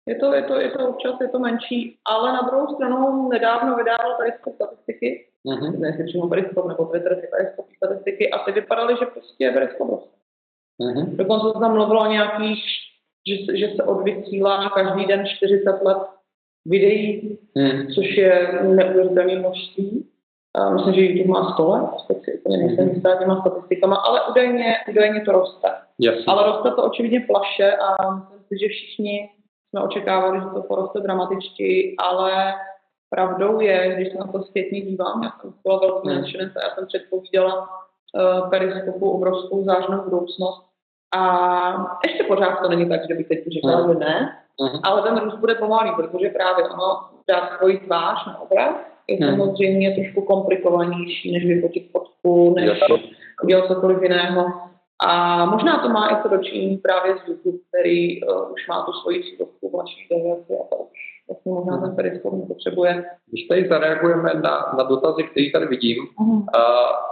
Je 0.08 0.14
to, 0.14 0.34
je, 0.34 0.42
to, 0.42 0.60
je 0.60 0.70
to 0.70 0.88
občas, 0.88 1.20
je 1.20 1.28
to 1.28 1.38
menší, 1.38 1.98
ale 2.04 2.32
na 2.32 2.42
druhou 2.42 2.74
stranu 2.74 3.28
nedávno 3.28 3.76
vydával 3.76 4.16
Periskop 4.16 4.54
statistiky, 4.54 5.26
mm-hmm. 5.46 5.78
ne 5.78 5.96
si 5.96 6.04
přímo 6.04 6.28
Periskop 6.28 6.68
nebo 6.68 6.84
Twitter, 6.84 7.20
ty 7.20 7.26
Periskop 7.26 7.66
statistiky 7.76 8.30
a 8.30 8.38
ty 8.38 8.52
vypadaly, 8.52 8.96
že 9.00 9.06
prostě 9.06 9.44
je 9.44 9.52
Periskop 9.52 9.90
roste. 9.90 10.16
Mm-hmm. 10.80 11.16
Dokonce 11.16 11.46
se 11.52 11.60
tam 11.60 11.74
mluvilo 11.74 12.00
o 12.00 12.12
nějakých 12.12 12.64
že, 13.28 13.56
že 13.58 13.72
se 13.76 13.82
odvysílá 13.82 14.70
každý 14.70 15.06
den 15.06 15.26
40 15.26 15.70
let 15.82 15.98
videí, 16.66 17.38
hmm. 17.56 17.86
což 17.94 18.16
je 18.16 18.60
neuvěřitelné 18.62 19.38
množství. 19.38 20.08
Myslím, 20.72 20.94
že 20.94 21.00
YouTube 21.00 21.32
má 21.32 21.52
100 21.52 21.68
let, 21.68 21.90
tak 22.08 22.16
úplně 22.40 22.58
nejsem 22.58 22.84
hmm. 22.84 22.94
jistá 22.94 23.16
těma 23.16 23.40
statistikama, 23.40 23.96
ale 23.96 24.20
údajně, 24.30 24.76
údajně 24.90 25.20
to 25.20 25.32
roste. 25.32 25.68
Jasně. 25.98 26.24
Ale 26.26 26.46
roste 26.46 26.70
to 26.70 26.84
očividně 26.84 27.20
plaše 27.20 27.76
a 27.76 28.14
myslím 28.14 28.40
si, 28.48 28.58
že 28.58 28.68
všichni 28.68 29.30
jsme 29.68 29.82
očekávali, 29.82 30.40
že 30.40 30.46
to 30.54 30.62
poroste 30.62 31.00
dramatičtěji, 31.00 31.96
ale 31.98 32.54
pravdou 33.10 33.60
je, 33.60 33.94
když 33.94 34.12
se 34.12 34.18
na 34.18 34.26
to 34.26 34.42
zpětně 34.42 34.80
dívám, 34.80 35.22
já 35.22 35.30
jsem 35.40 35.54
byla 35.62 35.78
velký 35.78 36.08
hmm. 36.08 36.18
nadšenec 36.18 36.56
a 36.56 36.62
já 36.62 36.74
jsem 36.74 36.86
předpovídala 36.86 37.68
uh, 37.68 38.50
periskopu 38.50 39.10
obrovskou 39.10 39.64
zážnou 39.64 40.02
budoucnost, 40.04 40.72
a 41.14 41.98
ještě 42.06 42.24
pořád 42.24 42.60
to 42.62 42.68
není 42.68 42.88
tak, 42.88 43.00
že 43.08 43.14
bych 43.14 43.28
teď 43.28 43.44
řekla, 43.52 43.80
mm. 43.80 43.92
že 43.92 43.98
ne, 43.98 44.38
mm. 44.60 44.80
ale 44.82 45.02
ten 45.02 45.18
růst 45.18 45.36
bude 45.36 45.54
pomalý, 45.54 45.92
protože 45.96 46.28
právě 46.28 46.64
ono 46.64 47.00
dát 47.28 47.58
svoji 47.58 47.78
tvář 47.78 48.26
na 48.26 48.40
obraz 48.40 48.74
je 49.08 49.16
mm. 49.20 49.30
samozřejmě 49.30 49.94
trošku 49.94 50.22
komplikovanější, 50.22 51.32
než 51.32 51.46
vyfotit 51.46 51.90
fotku, 51.92 52.54
než 52.54 52.80
udělat 53.44 53.66
cokoliv 53.66 54.02
jiného. 54.02 54.44
A 55.06 55.44
možná 55.44 55.78
to 55.78 55.88
má 55.88 56.08
i 56.08 56.22
co 56.22 56.28
dočinění 56.28 56.76
právě 56.76 57.14
s 57.16 57.28
YouTube, 57.28 57.58
který 57.68 58.22
uh, 58.22 58.52
už 58.52 58.68
má 58.68 58.82
tu 58.82 58.92
svoji 58.92 59.22
cílovku 59.22 59.70
v 59.70 59.78
naší 59.78 60.06
generaci 60.08 60.52
a 60.52 60.64
to 60.70 60.76
už 60.76 60.98
vlastně 61.28 61.52
možná 61.52 61.80
ten 61.80 61.96
periskop 61.96 62.34
nepotřebuje. 62.34 63.04
Když 63.30 63.46
tady 63.46 63.68
zareagujeme 63.68 64.34
na, 64.34 64.74
na 64.78 64.84
dotazy, 64.84 65.22
které 65.22 65.46
tady 65.52 65.66
vidím, 65.66 65.98
uh, 66.20 66.46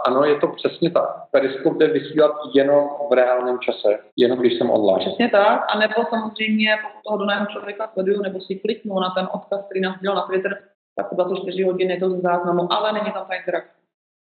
ano, 0.07 0.23
je 0.23 0.35
to 0.35 0.47
přesně 0.47 0.91
tak. 0.91 1.09
Periskop 1.31 1.77
jde 1.77 1.87
vysílat 1.87 2.31
jenom 2.55 2.89
v 3.09 3.13
reálném 3.13 3.59
čase, 3.59 3.99
jenom 4.17 4.39
když 4.39 4.57
jsem 4.57 4.69
online. 4.69 5.05
Přesně 5.05 5.29
tak, 5.29 5.61
a 5.73 5.79
nebo 5.79 5.93
samozřejmě, 6.09 6.77
pokud 6.81 7.03
toho 7.03 7.17
daného 7.17 7.45
člověka 7.45 7.89
sleduju, 7.93 8.21
nebo 8.21 8.41
si 8.41 8.55
kliknu 8.55 8.99
na 8.99 9.09
ten 9.09 9.27
odkaz, 9.33 9.65
který 9.65 9.81
nás 9.81 9.95
dělal 10.01 10.15
na 10.15 10.21
Twitter, 10.27 10.57
tak 10.95 11.07
24 11.11 11.63
hodin 11.63 11.91
je 11.91 11.99
to 11.99 12.09
z 12.09 12.21
záznamu, 12.21 12.73
ale 12.73 12.93
není 12.93 13.11
tam 13.11 13.25
ta 13.27 13.33
interakce. 13.35 13.81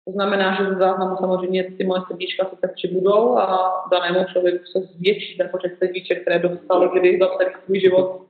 To 0.07 0.12
znamená, 0.12 0.55
že 0.55 0.75
z 0.75 0.77
záznamu 0.77 1.17
samozřejmě 1.17 1.63
ty 1.63 1.84
moje 1.84 2.01
srdíčka 2.07 2.45
se 2.45 2.55
tak 2.62 2.74
přibudou 2.74 3.38
a 3.38 3.72
danému 3.91 4.25
člověku 4.31 4.65
se 4.65 4.79
zvětší 4.79 5.38
ten 5.38 5.50
počet 5.50 5.77
srdíček, 5.77 6.22
které 6.22 6.39
dostal 6.39 6.89
kdy 6.89 7.19
za 7.22 7.27
celý 7.27 7.50
svůj 7.65 7.79
život, 7.79 8.22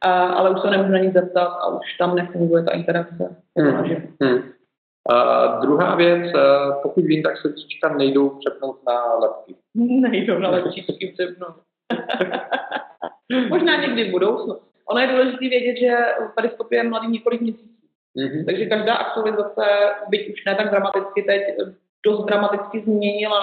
a, 0.00 0.26
ale 0.26 0.50
už 0.50 0.60
se 0.60 0.70
nemůžu 0.70 0.92
na 0.92 0.98
nic 0.98 1.12
zeptat 1.12 1.48
a 1.48 1.68
už 1.68 1.96
tam 1.98 2.14
nefunguje 2.14 2.64
ta 2.64 2.70
interakce. 2.70 3.36
Hmm. 3.58 3.84
Hmm. 4.22 4.42
A 5.10 5.46
druhá 5.46 5.94
věc, 5.94 6.32
pokud 6.82 7.04
vím, 7.04 7.22
tak 7.22 7.36
srdíčka 7.36 7.96
nejdou 7.96 8.28
přepnout 8.28 8.78
na 8.86 9.14
lepky. 9.14 9.54
Nejdou 9.74 10.38
na 10.38 10.50
lepčičky 10.50 11.12
přepnout. 11.12 11.54
Možná 13.48 13.80
někdy 13.80 14.08
v 14.08 14.10
budoucnu. 14.10 14.56
Ono 14.88 15.00
je 15.00 15.06
důležité 15.06 15.48
vědět, 15.48 15.76
že 15.80 15.96
periskop 16.34 16.72
je 16.72 16.88
mladý 16.88 17.08
několik 17.08 17.40
měsíců. 17.40 17.73
Mm-hmm. 18.16 18.44
Takže 18.44 18.66
každá 18.66 18.94
aktualizace, 18.94 19.64
byť 20.08 20.32
už 20.32 20.44
ne 20.44 20.54
tak 20.54 20.70
dramaticky 20.70 21.22
teď, 21.22 21.42
dost 22.06 22.24
dramaticky 22.24 22.80
změnila 22.80 23.40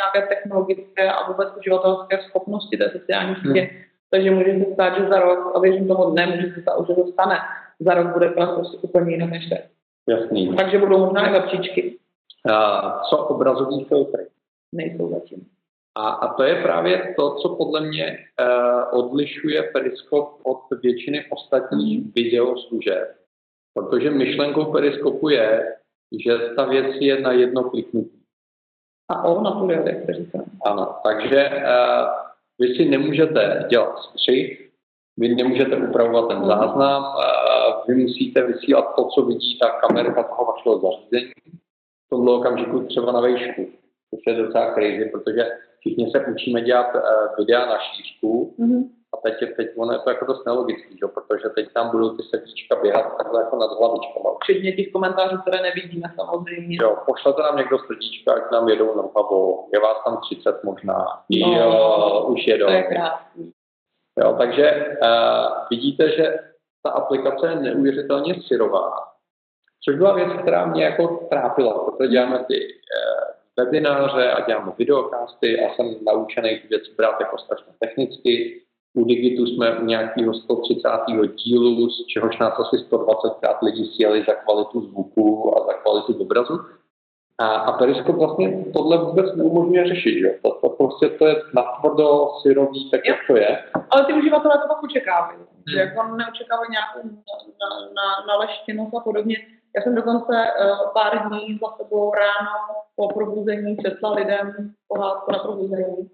nějaké 0.00 0.34
technologické 0.34 1.12
a 1.12 1.28
vůbec 1.28 1.48
uživatelské 1.58 2.18
schopnosti 2.22 2.76
té 2.76 2.90
sociální 2.90 3.34
sítě. 3.34 3.62
Mm. 3.62 3.68
Takže 4.10 4.30
může 4.30 4.64
se 4.64 4.72
stát, 4.72 4.98
že 4.98 5.08
za 5.08 5.20
rok, 5.20 5.52
a 5.56 5.58
věřím 5.60 5.88
tomu 5.88 6.10
dne, 6.10 6.26
může 6.26 6.54
se 6.54 6.62
stát, 6.62 6.86
že 6.88 6.94
to 6.94 7.06
stane, 7.06 7.38
za 7.80 7.94
rok 7.94 8.06
bude 8.12 8.28
prostě 8.28 8.76
úplně 8.76 9.10
jiné 9.10 9.26
než 9.26 9.48
teď. 9.48 9.60
Jasný. 10.08 10.56
Takže 10.56 10.78
budou 10.78 10.98
možná 10.98 11.28
i 11.28 11.32
lepšičky. 11.32 11.98
A 12.50 13.00
co 13.10 13.16
obrazový 13.16 13.84
filtry? 13.84 14.26
Nejsou 14.72 15.10
zatím. 15.10 15.46
A, 15.96 16.08
a 16.08 16.34
to 16.34 16.42
je 16.42 16.62
právě 16.62 17.14
to, 17.16 17.34
co 17.34 17.48
podle 17.48 17.80
mě 17.80 18.18
uh, 18.40 18.98
odlišuje 19.00 19.62
Periskop 19.62 20.40
od 20.42 20.80
většiny 20.82 21.24
ostatních 21.30 22.04
mm. 22.04 22.12
videoslužeb 22.14 23.16
Protože 23.76 24.10
myšlenkou 24.10 24.72
periskopu 24.72 25.28
je, 25.28 25.76
že 26.24 26.38
ta 26.56 26.64
věc 26.64 26.86
je 27.00 27.20
na 27.20 27.32
jedno 27.32 27.64
kliknutí. 27.64 28.22
A 29.08 29.22
on 29.22 29.42
na 29.44 29.50
půl 29.50 29.72
jak 29.72 30.04
se 30.06 30.12
říká. 30.12 30.38
Ano, 30.66 30.94
takže 31.04 31.50
uh, 31.50 32.08
vy 32.58 32.74
si 32.74 32.84
nemůžete 32.84 33.66
dělat 33.70 33.98
střih, 33.98 34.70
vy 35.16 35.34
nemůžete 35.34 35.76
upravovat 35.76 36.28
ten 36.28 36.44
záznam, 36.46 37.02
uh, 37.02 37.86
vy 37.88 37.94
musíte 37.94 38.46
vysílat 38.46 38.94
to, 38.96 39.08
co 39.08 39.22
vidí 39.22 39.58
ta 39.58 39.70
kamerka 39.70 40.22
toho 40.22 40.44
vašeho 40.44 40.80
zařízení 40.80 41.32
v 42.06 42.08
tomhle 42.10 42.34
okamžiku 42.34 42.80
třeba 42.80 43.12
na 43.12 43.20
vejšku. 43.20 43.66
To 44.24 44.30
je 44.30 44.36
docela 44.36 44.74
crazy, 44.74 45.10
protože 45.12 45.46
všichni 45.80 46.10
se 46.10 46.26
učíme 46.26 46.60
dělat 46.60 46.94
uh, 46.94 47.00
videa 47.38 47.66
na 47.66 47.78
šířku, 47.78 48.54
mm-hmm 48.58 48.95
a 49.14 49.16
teď, 49.16 49.42
je, 49.42 49.46
teď 49.46 49.68
ono 49.76 49.92
je 49.92 49.98
to 49.98 50.10
jako 50.10 50.24
dost 50.24 50.46
nelogický, 50.46 50.98
že? 50.98 51.06
protože 51.06 51.48
teď 51.48 51.72
tam 51.72 51.90
budou 51.90 52.16
ty 52.16 52.22
srdíčka 52.22 52.76
běhat 52.76 53.16
takhle 53.16 53.42
jako 53.42 53.56
nad 53.56 53.70
hlavičkama. 53.70 54.30
Včetně 54.42 54.72
těch 54.72 54.92
komentářů, 54.92 55.38
které 55.38 55.62
nevidíme 55.62 56.12
samozřejmě. 56.14 56.76
Jo, 56.80 56.96
pošlete 57.06 57.42
nám 57.42 57.56
někdo 57.56 57.78
srdíčka, 57.78 58.34
ať 58.34 58.50
nám 58.52 58.68
jedou 58.68 58.96
na 58.96 59.02
hlavu. 59.14 59.68
Je 59.72 59.80
vás 59.80 59.96
tam 60.04 60.20
30 60.20 60.64
možná. 60.64 61.22
No, 61.30 61.52
jo, 61.52 62.26
už 62.28 62.46
jedou. 62.46 62.66
To 62.66 62.72
je 62.72 62.82
krásný. 62.82 63.52
Jo, 64.20 64.34
takže 64.38 64.96
uh, 65.02 65.66
vidíte, 65.70 66.10
že 66.10 66.38
ta 66.82 66.90
aplikace 66.90 67.46
je 67.46 67.56
neuvěřitelně 67.56 68.34
syrová. 68.46 68.92
Což 69.84 69.96
byla 69.96 70.14
věc, 70.14 70.28
která 70.42 70.66
mě 70.66 70.84
jako 70.84 71.26
trápila, 71.30 71.84
protože 71.84 72.10
děláme 72.10 72.44
ty 72.48 72.66
uh, 72.66 73.64
webináře 73.64 74.30
a 74.30 74.46
děláme 74.46 74.72
videokásty 74.78 75.66
a 75.66 75.74
jsem 75.74 75.94
naučený 76.06 76.58
ty 76.58 76.68
věci 76.68 76.90
brát 76.96 77.20
jako 77.20 77.38
strašně 77.38 77.72
technicky 77.78 78.62
u 78.96 79.04
Digitu 79.04 79.46
jsme 79.46 79.78
u 79.78 79.84
nějakého 79.84 80.34
130. 80.34 80.88
dílu, 81.44 81.90
z 81.90 82.06
čehož 82.06 82.38
nás 82.38 82.54
asi 82.58 82.76
120krát 82.76 83.56
lidi 83.62 83.84
sjeli 83.84 84.24
za 84.28 84.34
kvalitu 84.34 84.80
zvuku 84.80 85.54
a 85.56 85.66
za 85.66 85.72
kvalitu 85.72 86.22
obrazu. 86.22 86.60
A, 87.38 87.46
a 87.46 87.78
Periskop 87.78 88.16
vlastně 88.16 88.64
tohle 88.72 88.98
vůbec 88.98 89.36
neumožňuje 89.36 89.86
řešit, 89.86 90.20
že? 90.20 90.38
To, 90.42 90.50
to 90.60 90.68
prostě 90.68 91.08
to 91.08 91.26
je 91.26 91.34
natvrdo 91.54 92.28
syrový, 92.42 92.90
tak 92.90 93.00
jak 93.08 93.16
to 93.26 93.36
je. 93.36 93.64
Ale 93.90 94.04
ty 94.04 94.12
uživatelé 94.12 94.54
to 94.54 94.68
pak 94.68 94.82
očekávají. 94.82 95.38
Hmm. 95.38 95.68
Že 95.72 95.78
jako 95.78 96.16
neočekávají 96.16 96.70
nějakou 96.70 97.08
na, 97.60 97.68
na, 97.98 98.06
na 98.26 98.34
a 98.98 99.00
podobně. 99.00 99.36
Já 99.76 99.82
jsem 99.82 99.94
dokonce 99.94 100.32
uh, 100.32 100.92
pár 100.92 101.28
dní 101.28 101.58
za 101.62 101.68
sebou 101.76 102.12
ráno 102.14 102.54
po 102.96 103.08
probuzení 103.08 103.76
četla 103.76 104.12
lidem 104.12 104.72
pohádku 104.88 105.32
na 105.32 105.38
probuzení 105.38 106.10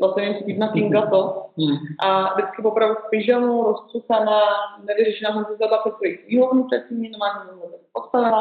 vlastně 0.00 0.24
jen 0.24 0.44
týdna 0.44 0.68
Kinga 0.68 1.06
to. 1.06 1.46
Hmm. 1.58 1.76
A 1.98 2.34
vždycky 2.34 2.62
opravdu 2.62 2.94
v 2.94 3.10
pyžamu, 3.10 3.62
rozcuchaná, 3.62 4.40
nevyřešená 4.84 5.32
jsem 5.32 5.44
se 5.44 5.56
zadala 5.56 5.82
před 5.82 5.94
svojí 5.96 6.18
knihovnu 6.18 6.64
předtím, 6.64 7.02
normálně 7.02 7.50
jsem 7.50 7.58
to 7.60 7.78
postavila 7.92 8.40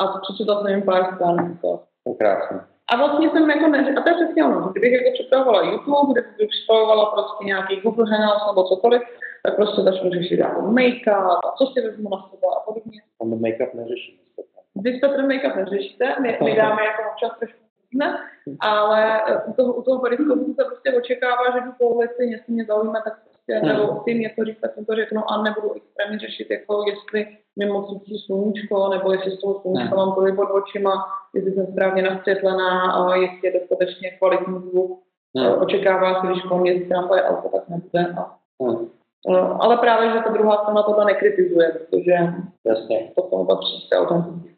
a 0.00 0.18
přečetla 0.18 0.62
jsem 0.62 0.70
jim 0.70 0.82
pár 0.82 1.14
stran. 1.14 1.58
To. 1.60 1.80
Krásně. 2.18 2.60
A 2.92 2.96
vlastně 2.96 3.30
jsem 3.30 3.50
jako 3.50 3.66
neřekla, 3.66 4.00
a 4.00 4.04
to 4.04 4.08
je 4.10 4.14
přesně 4.14 4.44
ono, 4.44 4.68
kdybych 4.68 4.92
jako 4.92 5.10
připravovala 5.14 5.62
YouTube, 5.62 6.12
kde 6.12 6.22
bych 6.38 6.48
připravovala 6.48 7.06
prostě 7.06 7.44
nějaký 7.44 7.80
Google 7.80 8.10
Hangouts 8.10 8.46
nebo 8.46 8.64
cokoliv, 8.64 9.02
tak 9.44 9.56
prostě 9.56 9.80
začnu 9.82 10.10
řešit 10.10 10.38
jako 10.38 10.60
make-up 10.60 11.38
a 11.46 11.52
co 11.58 11.66
si 11.66 11.80
vezmu 11.80 12.08
na 12.10 12.18
sebe 12.30 12.46
a 12.56 12.60
podobně. 12.60 13.00
A 13.20 13.24
my 13.24 13.36
make-up 13.36 13.74
neřešíme. 13.74 14.18
Vy 14.74 14.98
s 14.98 15.00
Petrem 15.00 15.28
make-up 15.28 15.56
neřešíte, 15.56 16.14
my, 16.20 16.38
my 16.44 16.56
dáme 16.56 16.84
jako 16.84 17.02
občas 17.12 17.38
trošku 17.38 17.67
ne, 17.94 18.18
ale 18.60 19.20
u 19.46 19.52
toho, 19.52 19.72
u 19.72 19.82
toho 19.82 20.00
periskopu 20.00 20.54
se 20.54 20.64
prostě 20.64 20.92
očekává, 20.98 21.44
že 21.54 21.60
jdu 21.60 21.72
po 21.78 21.88
ulici, 21.88 22.24
jestli 22.24 22.52
mě 22.52 22.64
zaujíme, 22.64 22.98
tak 23.04 23.14
prostě, 23.24 23.52
hmm. 23.54 23.68
nebo 23.68 23.94
chci 23.94 24.14
něco 24.14 24.44
říct, 24.44 24.60
tak 24.60 24.74
jsem 24.74 24.84
to 24.84 24.94
řeknu 24.94 25.30
a 25.30 25.42
nebudu 25.42 25.72
extrémně 25.72 26.18
řešit, 26.18 26.50
jako 26.50 26.84
jestli 26.86 27.36
mimo 27.58 27.86
svítí 27.86 28.18
sluníčko, 28.18 28.88
nebo 28.88 29.12
jestli 29.12 29.30
z 29.30 29.40
toho 29.40 29.60
sluníčka 29.60 29.96
hmm. 29.96 30.06
mám 30.06 30.14
tolik 30.14 30.36
pod 30.36 30.50
očima, 30.50 31.04
jestli 31.34 31.52
jsem 31.52 31.66
správně 31.66 32.02
nastřetlená, 32.02 32.92
a 32.92 33.14
jestli 33.14 33.48
je 33.48 33.60
dostatečně 33.60 34.10
kvalitní 34.10 34.54
zvuk. 34.70 35.02
Hmm. 35.36 35.62
Očekává 35.62 36.20
se, 36.20 36.26
když 36.26 36.42
mě 36.60 36.80
tramvaje 36.80 37.22
auto, 37.22 37.48
tak 37.48 37.68
nebude. 37.68 38.14
A, 38.18 38.36
hmm. 38.62 38.88
No, 39.26 39.62
ale 39.62 39.76
právě, 39.76 40.10
že 40.10 40.20
ta 40.20 40.30
druhá 40.30 40.62
strana 40.62 40.82
to 40.82 41.04
nekritizuje, 41.04 41.72
protože 41.72 42.12
Jasně. 42.66 43.12
to 43.14 43.22
tomu 43.22 43.46
patří 43.46 43.88
k 43.90 43.96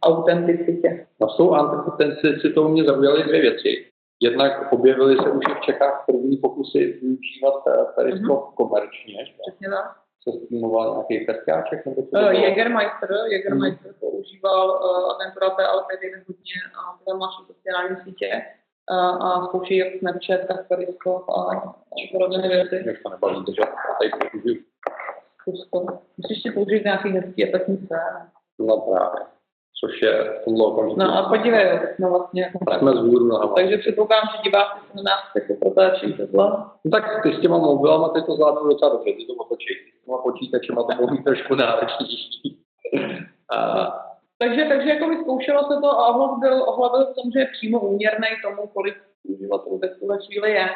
autenticitě. 0.02 1.06
No 1.20 1.28
s 1.28 1.36
tou 1.36 1.50
autenticitou 1.50 2.68
mě 2.68 2.84
zaujaly 2.84 3.22
dvě 3.22 3.40
věci. 3.40 3.90
Jednak 4.22 4.72
objevily 4.72 5.16
se 5.16 5.30
už 5.30 5.44
v 5.58 5.60
Čechách 5.60 6.04
první 6.06 6.36
pokusy 6.36 6.78
využívat 6.78 7.54
eh, 7.66 7.84
periskop 7.96 8.40
mm-hmm. 8.40 8.54
komerčně. 8.54 9.14
Přesně 9.40 9.68
tak. 9.68 9.96
Se 10.22 10.38
streamoval 10.38 10.90
nějaký 10.90 11.26
peskáček? 11.26 11.86
Nebo 11.86 12.02
co 12.02 12.08
uh, 12.12 12.30
Jägermeister, 12.30 13.10
Jägermeister 13.32 13.92
mm. 13.92 13.98
používal 14.00 14.68
uh, 14.68 15.10
agentura 15.12 15.50
TLP 15.50 15.90
hodně 16.28 16.58
a 16.78 17.12
uh, 17.12 17.18
mladší 17.18 17.42
sociální 17.46 17.96
sítě 18.04 18.42
a 18.98 19.44
zkouší 19.46 19.76
jak 19.76 19.88
Snapchat, 19.98 20.40
tak 20.48 20.68
Periscope 20.68 21.32
a 21.32 21.74
podobné 22.12 22.48
věci. 22.48 22.82
Mě 22.84 22.94
to 23.02 23.08
nebaví, 23.10 23.44
takže 23.44 23.62
tady 23.98 24.10
použiju. 24.30 24.62
Zkus 25.40 25.68
to. 25.72 25.98
Musíš 26.16 26.42
si 26.42 26.50
použít 26.50 26.84
nějaký 26.84 27.08
hezký 27.08 27.44
efektní 27.44 27.76
scén. 27.76 28.28
No 28.58 28.76
právě. 28.76 29.20
Což 29.80 30.02
je 30.02 30.40
tomhle 30.44 30.66
okamžiku. 30.66 31.00
No 31.00 31.18
a 31.18 31.28
podívej, 31.28 31.80
jsme 31.94 32.08
vlastně 32.08 32.42
jako 32.42 32.58
jsme 32.78 32.92
z 32.92 32.98
hůru 32.98 33.26
nohama. 33.26 33.52
Takže 33.52 33.78
předpokládám, 33.78 34.28
že 34.36 34.42
diváci 34.42 34.80
se 34.86 34.96
na 34.96 35.02
nás 35.02 35.20
jako 35.34 35.54
protáčí 35.54 36.12
tohle. 36.12 36.50
No 36.84 36.90
tak 36.90 37.22
ty 37.22 37.34
s 37.34 37.40
těma 37.40 37.58
mobilama 37.58 38.08
ty 38.08 38.22
to 38.22 38.34
zvládnou 38.34 38.68
docela 38.68 38.90
dobře, 38.92 39.12
ty 39.12 39.26
to 39.26 39.32
otočí. 39.32 39.74
S 40.00 40.04
těma 40.04 40.18
počítačema 40.18 40.82
to 40.82 40.94
bylo 40.94 41.22
trošku 41.24 41.54
náročnější. 41.54 42.58
Takže, 44.42 44.64
takže 44.64 44.88
jako 44.88 45.08
vyzkoušelo 45.08 45.62
se 45.62 45.80
to 45.80 45.90
a 45.90 46.06
ohled 46.08 46.38
byl, 46.38 46.62
ohled 46.62 46.92
byl 46.92 47.14
samozřejmě 47.14 47.50
přímo 47.52 47.80
úměrný 47.80 48.28
tomu, 48.44 48.68
kolik 48.68 48.94
uživatelů 49.28 49.78
ve 49.78 49.88
tuhle 49.88 50.18
chvíli 50.26 50.50
je, 50.50 50.66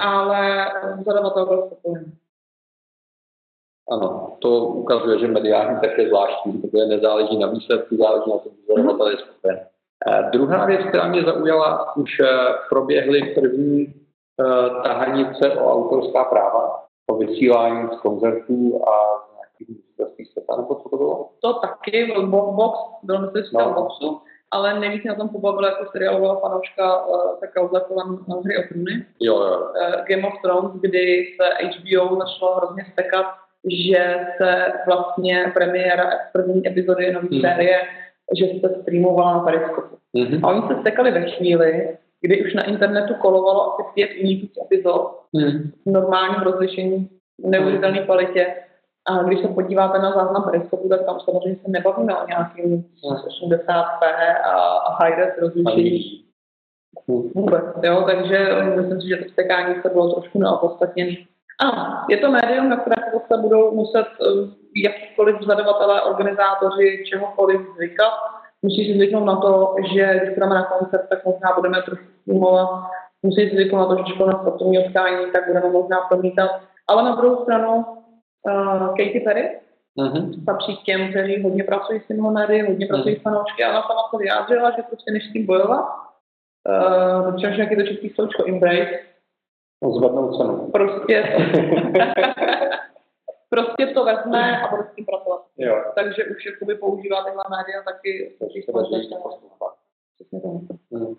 ale 0.00 0.70
zadavatel 1.06 1.46
byl 1.46 1.66
spokojený. 1.66 2.12
Ano, 3.90 4.36
to 4.38 4.48
ukazuje, 4.66 5.18
že 5.18 5.28
mediální 5.28 5.80
tak 5.80 5.98
je 5.98 6.08
zvláštní, 6.08 6.52
protože 6.52 6.86
nezáleží 6.86 7.38
na 7.38 7.46
výsledku, 7.46 7.96
záleží 7.96 8.30
na 8.30 8.38
tom, 8.38 8.52
že 8.52 8.74
zadavatel 8.76 9.08
je 9.10 9.16
spokojený. 9.16 9.60
Eh, 10.06 10.30
druhá 10.32 10.66
věc, 10.66 10.80
která 10.88 11.08
mě 11.08 11.22
zaujala, 11.22 11.96
už 11.96 12.20
eh, 12.20 12.28
proběhly 12.68 13.34
první 13.34 13.94
eh, 14.40 14.70
tahanice 14.82 15.50
o 15.50 15.72
autorská 15.72 16.24
práva, 16.24 16.84
o 17.10 17.16
vysílání 17.16 17.88
z 17.96 18.00
koncertů 18.00 18.82
a 18.88 19.21
nebo 20.56 20.74
co 20.74 20.88
to 20.88 20.96
bylo? 20.96 21.28
To 21.40 21.52
taky, 21.52 22.06
byl 22.06 22.26
box, 22.26 22.78
byl 23.02 23.20
mistrovství 23.20 23.58
no. 23.58 23.74
boxu, 23.74 24.20
ale 24.50 24.80
nejvíc 24.80 25.04
na 25.04 25.14
tom 25.14 25.28
pobavila 25.28 25.68
jako 25.68 25.90
seriálová 25.92 26.40
fanouška 26.40 27.06
uh, 27.06 27.40
ta 27.40 27.46
kauza 27.46 27.80
kolem 27.80 28.18
hry 28.44 28.58
o 28.58 28.68
trůny. 28.68 29.06
Jo, 29.20 29.36
jo. 29.36 29.60
Uh, 29.60 30.04
Game 30.08 30.28
of 30.28 30.42
Thrones, 30.42 30.72
kdy 30.80 31.26
se 31.36 31.66
HBO 31.66 32.16
začalo 32.16 32.56
hrozně 32.56 32.86
stekat 32.92 33.26
že 33.70 34.16
se 34.36 34.72
vlastně 34.86 35.50
premiéra 35.54 36.10
první 36.32 36.66
epizody 36.66 37.12
nové 37.12 37.28
hmm. 37.30 37.40
série, 37.40 37.80
že 38.38 38.46
se 38.46 38.82
streamovala 38.82 39.32
na 39.32 39.40
Periskopu. 39.40 39.96
Hmm. 40.16 40.44
A 40.44 40.48
oni 40.48 40.62
se 40.68 40.80
stekali 40.80 41.10
ve 41.10 41.30
chvíli, 41.30 41.96
kdy 42.20 42.44
už 42.44 42.54
na 42.54 42.64
internetu 42.64 43.14
kolovalo 43.14 43.72
asi 43.72 43.82
pět 43.94 44.10
jiných 44.10 44.50
epizod 44.64 45.20
hmm. 45.34 45.70
v 45.86 45.90
normálním 45.90 46.40
rozlišení, 46.40 47.08
neuvěřitelné 47.44 47.98
kvalitě. 47.98 48.54
A 49.08 49.22
když 49.22 49.40
se 49.40 49.48
podíváte 49.48 49.98
na 49.98 50.12
záznam 50.12 50.44
periskopu, 50.44 50.88
tak 50.88 51.06
tam 51.06 51.20
samozřejmě 51.20 51.60
se 51.64 51.70
nebavíme 51.70 52.16
o 52.16 52.26
nějakým 52.26 52.84
80p 53.02 54.02
a, 54.44 54.52
a 54.76 55.02
high-res 55.02 55.38
rozlišení. 55.40 56.24
Vůbec, 57.34 57.64
jo, 57.82 58.02
takže 58.06 58.48
myslím 58.76 59.00
si, 59.00 59.08
že 59.08 59.16
to 59.16 59.24
vztekání 59.24 59.74
se 59.82 59.88
bylo 59.88 60.12
trošku 60.12 60.38
neopodstatněné. 60.38 61.12
Ano, 61.60 62.06
je 62.08 62.16
to 62.16 62.30
médium, 62.30 62.68
na 62.68 62.76
které 62.76 63.02
se 63.32 63.40
budou 63.40 63.74
muset 63.74 64.06
eh, 64.06 64.48
jakýkoliv 64.76 65.36
zadavatelé, 65.46 66.02
organizátoři, 66.02 67.04
čehokoliv 67.06 67.60
zvykat. 67.76 68.12
Musí 68.62 68.86
si 68.86 68.94
zvyknout 68.94 69.24
na 69.24 69.36
to, 69.36 69.74
že 69.94 70.20
když 70.22 70.34
budeme 70.34 70.54
na 70.54 70.64
koncert, 70.64 71.08
tak 71.08 71.24
možná 71.24 71.52
budeme 71.56 71.82
trošku 71.82 72.04
filmovat. 72.24 72.68
Musí 73.22 73.48
si 73.48 73.54
zvyknout 73.54 73.80
na 73.80 73.86
to, 73.86 73.96
že 73.96 74.02
když 74.02 74.18
na 74.18 74.40
sportovní 74.40 74.86
utkání, 74.86 75.32
tak 75.32 75.46
budeme 75.46 75.70
možná 75.70 76.00
promítat. 76.00 76.50
Ale 76.88 77.02
na 77.02 77.14
druhou 77.14 77.42
stranu 77.42 77.84
uh, 78.46 78.88
Katy 78.88 79.20
Perry 79.24 79.60
uh-huh. 79.98 80.44
patří 80.44 80.76
k 80.76 80.82
těm, 80.82 81.10
kteří 81.10 81.42
hodně 81.42 81.64
pracují 81.64 82.00
s 82.00 82.08
médii, 82.08 82.62
hodně 82.62 82.86
pracují 82.86 83.16
s 83.16 83.22
fanoušky. 83.22 83.64
Ona 83.64 83.82
sama 83.82 84.08
se 84.10 84.18
vyjádřila, 84.18 84.70
že 84.70 84.82
prostě 84.82 85.10
než 85.10 85.28
s 85.28 85.32
tím 85.32 85.46
bojovat, 85.46 85.84
uh, 86.68 87.32
protože 87.32 87.56
nějaký 87.56 87.76
to 87.76 87.82
český 87.82 88.08
sločko 88.10 88.44
Embrace, 88.48 88.98
Zvednou 89.90 90.38
cenu. 90.38 90.70
Prostě 90.72 91.22
prostě 93.48 93.86
to 93.86 94.04
vezme 94.04 94.62
a 94.62 94.70
bude 94.70 94.82
s 94.82 94.94
tím 94.94 95.04
pracovat. 95.04 95.46
Jo. 95.58 95.84
Takže 95.94 96.24
už 96.24 96.46
jakoby 96.46 96.74
používá 96.74 97.24
tyhle 97.24 97.42
média 97.50 97.82
taky 97.82 98.36
Přesně 100.14 100.40
hmm. 100.92 101.16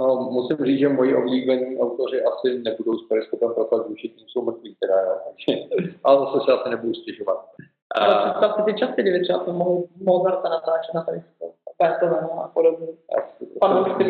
No, 0.00 0.28
musím 0.30 0.56
říct, 0.66 0.78
že 0.78 0.88
moji 0.88 1.14
oblíbení 1.14 1.78
autoři 1.78 2.22
asi 2.22 2.58
nebudou 2.58 2.98
s 2.98 3.08
periskopem 3.08 3.54
pracovat, 3.54 3.86
už 3.86 4.00
tím 4.00 4.28
jsou 4.28 4.42
mrtví, 4.42 4.76
teda, 4.80 4.94
takže, 5.24 5.62
ale 6.04 6.18
zase 6.18 6.44
se 6.44 6.52
asi 6.52 6.70
nebudu 6.70 6.94
stěžovat. 6.94 7.46
Ale 7.94 8.16
představ 8.24 8.56
si 8.56 8.62
ty 8.62 8.78
časy, 8.78 9.02
kdyby 9.02 9.20
třeba 9.20 9.38
to 9.38 9.52
mohl 9.52 9.84
Mozarta 10.02 10.48
natáčet 10.48 10.94
na 10.94 11.02
periskop, 11.02 11.54
Beethoven 11.82 12.28
a 12.44 12.48
podobně. 12.48 12.86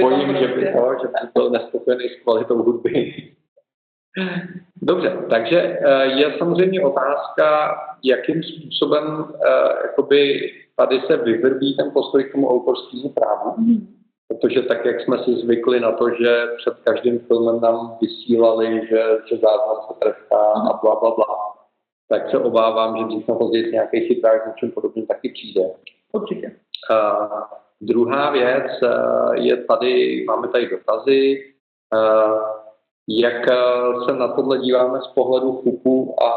Bojím, 0.01 0.37
že 0.37 0.49
by, 0.49 0.73
to, 0.73 0.97
že 1.03 1.09
by 1.09 1.29
byl 1.35 1.51
nespokojený 1.51 2.09
s 2.09 2.23
kvalitou 2.23 2.63
hudby. 2.63 3.15
Dobře, 4.83 5.17
takže 5.31 5.61
eh, 5.61 6.05
je 6.05 6.39
samozřejmě 6.39 6.81
otázka, 6.81 7.77
jakým 8.05 8.43
způsobem 8.43 9.25
eh, 9.35 9.87
jakoby 9.87 10.51
tady 10.77 11.01
se 11.01 11.17
vyvrbí 11.17 11.77
ten 11.77 11.91
postoj 11.91 12.25
k 12.25 12.33
tomu 12.33 12.51
autorskému 12.51 13.09
právu. 13.09 13.55
Mm. 13.57 14.00
Protože 14.31 14.63
tak, 14.63 14.85
jak 14.85 15.01
jsme 15.01 15.19
si 15.19 15.31
zvykli 15.33 15.81
na 15.81 15.93
to, 15.93 16.11
že 16.11 16.47
před 16.57 16.75
každým 16.85 17.19
filmem 17.19 17.61
nám 17.61 17.99
vysílali, 18.01 18.87
že, 18.91 19.03
že 19.29 19.37
záznam 19.37 19.77
se 19.89 19.95
trestá 20.01 20.37
a 20.71 20.81
bla, 20.83 20.95
bla, 21.01 21.11
bla, 21.11 21.27
tak 22.09 22.31
se 22.31 22.39
obávám, 22.39 22.99
že 22.99 23.05
dřív 23.05 23.29
na 23.29 23.35
později 23.35 23.73
nějaký 23.73 24.01
chytrák 24.01 24.47
něčím 24.47 24.71
podobným 24.71 25.07
taky 25.07 25.29
přijde. 25.29 25.61
Určitě. 26.13 26.57
Uh, 26.91 27.41
druhá 27.81 28.31
věc 28.31 28.83
uh, 28.83 29.35
je 29.35 29.57
tady, 29.57 30.25
máme 30.29 30.49
tady 30.49 30.69
dotazy. 30.69 31.39
Uh, 31.95 32.61
jak 33.09 33.49
eh, 33.49 33.57
se 34.05 34.13
na 34.13 34.29
tohle 34.29 34.59
díváme 34.59 35.01
z 35.01 35.07
pohledu 35.07 35.61
FUPu 35.63 36.15
a, 36.23 36.29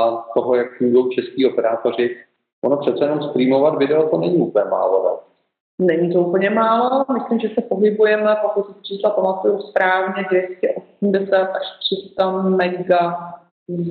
a 0.00 0.24
toho, 0.34 0.54
jak 0.54 0.78
fungují 0.78 1.10
český 1.10 1.46
operátoři. 1.46 2.16
Ono 2.64 2.76
přece 2.76 3.04
jenom 3.04 3.22
streamovat 3.22 3.78
video 3.78 4.08
to 4.08 4.18
není 4.18 4.36
úplně 4.36 4.64
málo, 4.64 5.04
ne? 5.04 5.31
Není 5.78 6.12
to 6.12 6.20
úplně 6.20 6.50
málo, 6.50 7.04
myslím, 7.12 7.38
že 7.38 7.48
se 7.48 7.60
pohybujeme, 7.60 8.36
pokud 8.42 8.66
si 8.66 8.82
čísla 8.82 9.10
pamatuju 9.10 9.58
správně, 9.58 10.24
280 10.30 11.36
až 11.36 11.62
300 11.80 12.30
mega 12.42 13.34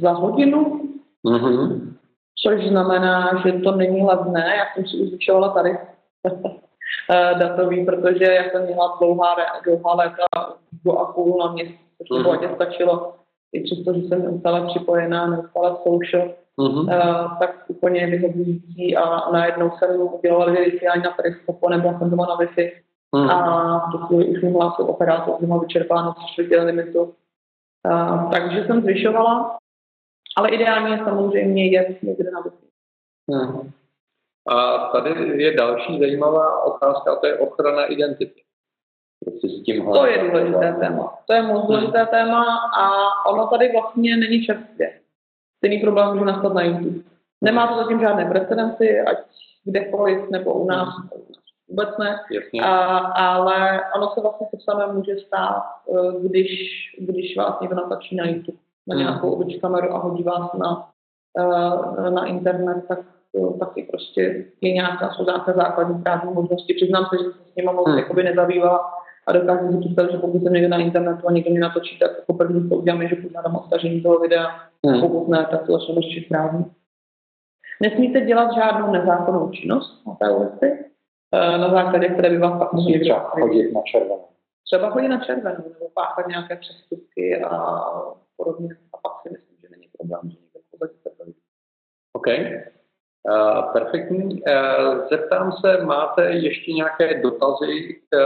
za 0.01 0.11
hodinu, 0.11 0.81
mm-hmm. 1.25 1.93
což 2.43 2.67
znamená, 2.67 3.41
že 3.45 3.51
to 3.51 3.71
není 3.71 4.05
levné, 4.05 4.55
já 4.57 4.63
jsem 4.73 4.85
si 4.85 4.97
už 4.97 5.09
zvyšovala 5.09 5.49
tady 5.49 5.69
eh, 7.11 7.35
datový, 7.39 7.85
protože 7.85 8.25
já 8.25 8.43
jsem 8.49 8.65
měla 8.65 8.97
dlouhá, 9.01 9.35
dlouhá 9.63 9.95
léta 9.95 10.25
do 10.85 10.99
a 10.99 11.13
půl 11.13 11.37
na 11.39 11.51
měsíc 11.51 11.91
což 12.07 12.09
mm-hmm. 12.09 12.55
stačilo, 12.55 13.13
i 13.53 13.63
přesto, 13.63 13.93
že 13.93 14.01
jsem 14.01 14.23
neustále 14.23 14.67
připojená, 14.67 15.27
neustále 15.27 15.77
social, 15.83 16.29
mm-hmm. 16.61 16.83
uh, 16.83 17.39
tak 17.39 17.63
úplně 17.67 18.07
vyhovující 18.07 18.97
a 18.97 19.31
najednou 19.31 19.71
jsem 19.71 20.01
udělala 20.01 20.45
vysílání 20.45 21.03
na 21.03 21.11
periskopu, 21.11 21.69
nebo 21.69 21.97
jsem 21.97 22.09
doma 22.09 22.25
na 22.25 22.37
Wi-Fi 22.37 22.71
mm-hmm. 23.15 23.31
a 23.31 23.87
v 23.87 23.91
tu 23.91 23.97
chvíli 23.97 24.29
už 24.29 24.41
mi 24.41 24.51
hlásil 24.51 24.85
operátor, 24.85 25.37
že 25.41 25.47
má 25.47 25.57
vyčerpáno 25.57 26.13
tři 26.13 26.25
čtvrtě 26.33 26.61
limitu. 26.61 27.13
Uh, 27.87 28.31
takže 28.31 28.63
jsem 28.63 28.81
zvyšovala, 28.81 29.57
ale 30.37 30.49
ideálně 30.49 30.97
samozřejmě 31.03 31.65
je 31.65 31.95
někde 32.01 32.31
na 32.31 32.41
Wi-Fi. 32.41 32.67
Mm-hmm. 33.31 33.71
A 34.47 34.77
tady 34.77 35.43
je 35.43 35.57
další 35.57 35.99
zajímavá 35.99 36.63
otázka, 36.63 37.11
a 37.11 37.15
to 37.15 37.27
je 37.27 37.39
ochrana 37.39 37.85
identity 37.85 38.41
to 39.93 40.05
je 40.05 40.17
důležité 40.17 40.75
téma. 40.79 41.17
To 41.27 41.33
je 41.33 41.41
moc 41.41 41.67
důležité 41.67 41.99
hmm. 41.99 42.07
téma 42.07 42.45
a 42.79 42.89
ono 43.25 43.47
tady 43.47 43.71
vlastně 43.71 44.17
není 44.17 44.45
čerstvě. 44.45 45.00
Stejný 45.61 45.79
problém 45.79 46.13
může 46.13 46.25
nastat 46.25 46.53
na 46.53 46.63
YouTube. 46.63 46.99
Nemá 47.41 47.67
to 47.67 47.75
zatím 47.75 47.99
žádné 47.99 48.25
precedenci, 48.25 48.99
ať 48.99 49.17
kdekoliv 49.65 50.29
nebo 50.29 50.53
u 50.53 50.67
nás, 50.67 50.87
hmm. 50.97 51.09
vůbec 51.69 51.89
ne. 51.99 52.19
A, 52.63 52.97
ale 52.97 53.81
ono 53.95 54.09
se 54.09 54.21
vlastně 54.21 54.47
to 54.51 54.57
samé 54.59 54.93
může 54.93 55.17
stát, 55.17 55.63
eh, 55.89 56.27
když, 56.27 56.49
když 56.99 57.37
vás 57.37 57.59
někdo 57.61 57.75
natačí 57.75 58.15
na 58.15 58.25
YouTube, 58.25 58.57
na 58.87 58.95
hmm. 58.95 59.03
nějakou 59.03 59.31
obyč 59.31 59.61
kameru 59.61 59.93
a 59.93 59.97
hodí 59.97 60.23
vás 60.23 60.53
na, 60.53 60.89
eh, 61.37 62.11
na 62.11 62.25
internet, 62.25 62.85
tak 62.87 62.99
taky 63.59 63.83
prostě 63.83 64.45
je 64.61 64.71
nějaká, 64.71 65.13
jsou 65.13 65.25
nějaké 65.25 65.53
základní 65.53 66.01
právní 66.01 66.33
možnosti. 66.33 66.73
Přiznám 66.73 67.05
se, 67.09 67.17
že 67.17 67.23
jsem 67.23 67.45
s 67.51 67.55
nimi 67.55 67.73
moc 67.73 67.89
hmm. 67.89 68.25
nezabývala, 68.25 68.91
a 69.27 69.31
dokážu 69.31 69.71
si 69.71 69.79
představit, 69.79 70.11
že 70.11 70.17
pokud 70.17 70.43
jsem 70.43 70.53
někde 70.53 70.67
na 70.67 70.77
internetu 70.77 71.27
a 71.27 71.31
někdo 71.31 71.51
mě 71.51 71.59
natočí, 71.59 71.99
tak 71.99 72.11
jako 72.19 72.33
první 72.33 72.69
to 72.69 72.75
uděláme, 72.75 73.07
že 73.07 73.15
požádám 73.15 73.55
o 73.55 73.63
stažení 73.63 74.01
toho 74.01 74.19
videa, 74.19 74.70
hmm. 74.87 75.01
pokud 75.01 75.27
ne, 75.27 75.47
tak 75.51 75.65
to 75.65 75.79
začnu 75.79 76.01
řešit 76.01 76.29
právně. 76.29 76.65
Nesmíte 77.81 78.21
dělat 78.21 78.55
žádnou 78.55 78.91
nezákonnou 78.91 79.51
činnost 79.51 80.05
na 80.07 80.15
té 80.15 80.31
ulici, 80.31 80.91
eh, 81.33 81.57
na 81.57 81.69
základě 81.69 82.07
které 82.07 82.29
by 82.29 82.37
vás 82.37 82.59
pak 82.59 82.73
mohli 82.73 82.99
třeba 82.99 83.19
chodit 83.19 83.71
na 83.71 83.81
červenou. 83.81 84.27
Třeba 84.65 84.89
chodit 84.89 85.07
na 85.07 85.19
červenou, 85.19 85.63
nebo 85.73 85.89
páchat 85.93 86.27
nějaké 86.27 86.55
přestupky 86.55 87.41
a 87.43 87.81
podobně. 88.37 88.69
A 88.93 88.97
pak 88.97 89.11
si 89.21 89.29
myslím, 89.29 89.57
že 89.61 89.67
není 89.71 89.87
problém, 89.97 90.21
že 90.23 90.37
někdo 90.41 90.59
to 90.71 91.23
OK. 92.13 92.27
Uh, 92.27 93.73
perfektní. 93.73 94.41
Uh, 94.41 95.07
zeptám 95.09 95.51
se, 95.51 95.83
máte 95.83 96.31
ještě 96.31 96.71
nějaké 96.71 97.21
dotazy 97.21 98.01
k 98.09 98.17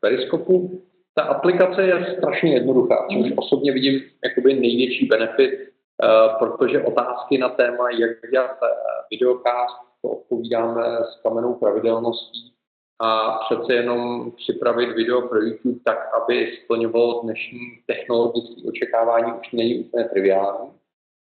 Periskopu. 0.00 0.82
Ta 1.14 1.22
aplikace 1.22 1.82
je 1.82 2.14
strašně 2.18 2.54
jednoduchá, 2.54 3.06
což 3.12 3.32
osobně 3.36 3.72
vidím 3.72 4.00
jakoby 4.24 4.54
největší 4.54 5.06
benefit, 5.06 5.73
protože 6.38 6.82
otázky 6.82 7.38
na 7.38 7.48
téma, 7.48 7.90
jak 7.90 8.30
dělat 8.30 8.58
eh, 8.62 8.68
videokast, 9.10 9.76
to 10.02 10.08
odpovídáme 10.08 10.82
s 10.82 11.22
kamenou 11.22 11.54
pravidelností. 11.54 12.54
A 13.02 13.38
přece 13.38 13.74
jenom 13.74 14.30
připravit 14.30 14.92
video 14.92 15.28
pro 15.28 15.40
YouTube 15.40 15.80
tak, 15.84 16.14
aby 16.14 16.58
splňovalo 16.64 17.20
dnešní 17.22 17.60
technologické 17.86 18.68
očekávání, 18.68 19.32
už 19.32 19.52
není 19.52 19.84
úplně 19.84 20.04
triviální, 20.04 20.70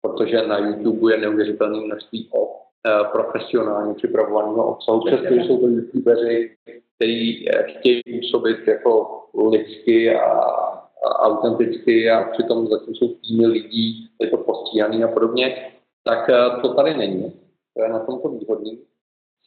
protože 0.03 0.47
na 0.47 0.59
YouTube 0.59 1.13
je 1.13 1.21
neuvěřitelné 1.21 1.81
množství 1.81 2.31
o 2.35 2.61
eh, 2.87 3.05
profesionálně 3.13 3.95
připravovaného 3.95 4.67
obsahu, 4.67 5.05
přestože 5.07 5.41
jsou 5.41 5.61
to 5.61 5.67
youtubeři, 5.67 6.57
eh, 7.03 7.63
chtějí 7.63 8.03
působit 8.21 8.69
jako 8.69 9.23
lidsky 9.51 10.15
a 10.15 10.84
autenticky 11.05 12.11
a 12.11 12.25
přitom 12.25 12.67
zatím 12.67 12.95
jsou 12.95 13.09
týmy 13.09 13.47
lidí, 13.47 14.11
je 14.21 14.31
to 14.31 14.37
postříhaný 14.37 15.05
a 15.05 15.09
podobně, 15.09 15.73
tak 16.05 16.31
eh, 16.31 16.61
to 16.63 16.75
tady 16.75 16.97
není. 16.97 17.33
To 17.77 17.83
je 17.83 17.89
na 17.89 17.99
tomto 17.99 18.29
výhodný. 18.29 18.79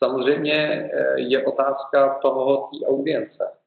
Samozřejmě 0.03 0.53
eh, 0.53 1.19
je 1.19 1.45
otázka 1.45 2.19
toho 2.21 2.69
té 2.71 2.85
audience. 2.85 3.57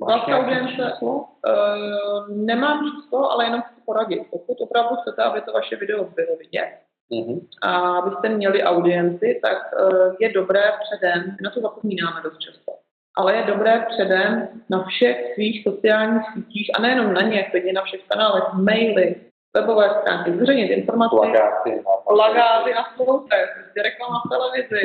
Máš 0.00 0.22
audience? 0.28 0.92
Uh, 1.00 2.28
nemám 2.28 2.84
číslo, 2.84 3.30
ale 3.30 3.44
jenom 3.44 3.62
chci 3.62 3.80
poradit. 3.84 4.22
Pokud 4.30 4.60
opravdu 4.60 4.96
chcete, 4.96 5.22
aby 5.22 5.40
to 5.40 5.52
vaše 5.52 5.76
video 5.76 6.04
bylo 6.04 6.36
vidět, 6.36 6.78
uh-huh. 7.12 7.40
a 7.62 7.98
abyste 7.98 8.28
měli 8.28 8.62
audienci, 8.62 9.40
tak 9.42 9.58
uh, 9.80 10.16
je 10.20 10.32
dobré 10.32 10.72
předem, 10.82 11.36
na 11.42 11.50
to 11.50 11.60
zapomínáme 11.60 12.20
dost 12.22 12.38
často, 12.38 12.72
ale 13.16 13.36
je 13.36 13.42
dobré 13.42 13.86
předem 13.88 14.48
na 14.70 14.84
všech 14.84 15.34
svých 15.34 15.62
sociálních 15.62 16.26
sítích, 16.34 16.70
a 16.74 16.82
nejenom 16.82 17.14
na 17.14 17.20
ně, 17.20 17.42
klidně 17.42 17.72
na 17.72 17.82
všech 17.82 18.00
kanálech, 18.08 18.44
maily, 18.52 19.16
webové 19.56 19.90
stránky, 20.00 20.32
zveřejnit 20.32 20.70
informace, 20.70 21.16
Plagáty 21.16 21.82
plagáty 22.14 22.74
na 22.74 22.84
spolupráci, 22.94 23.52
prostě 23.62 23.82
reklama 23.82 24.22
v 24.26 24.28
televizi, 24.28 24.82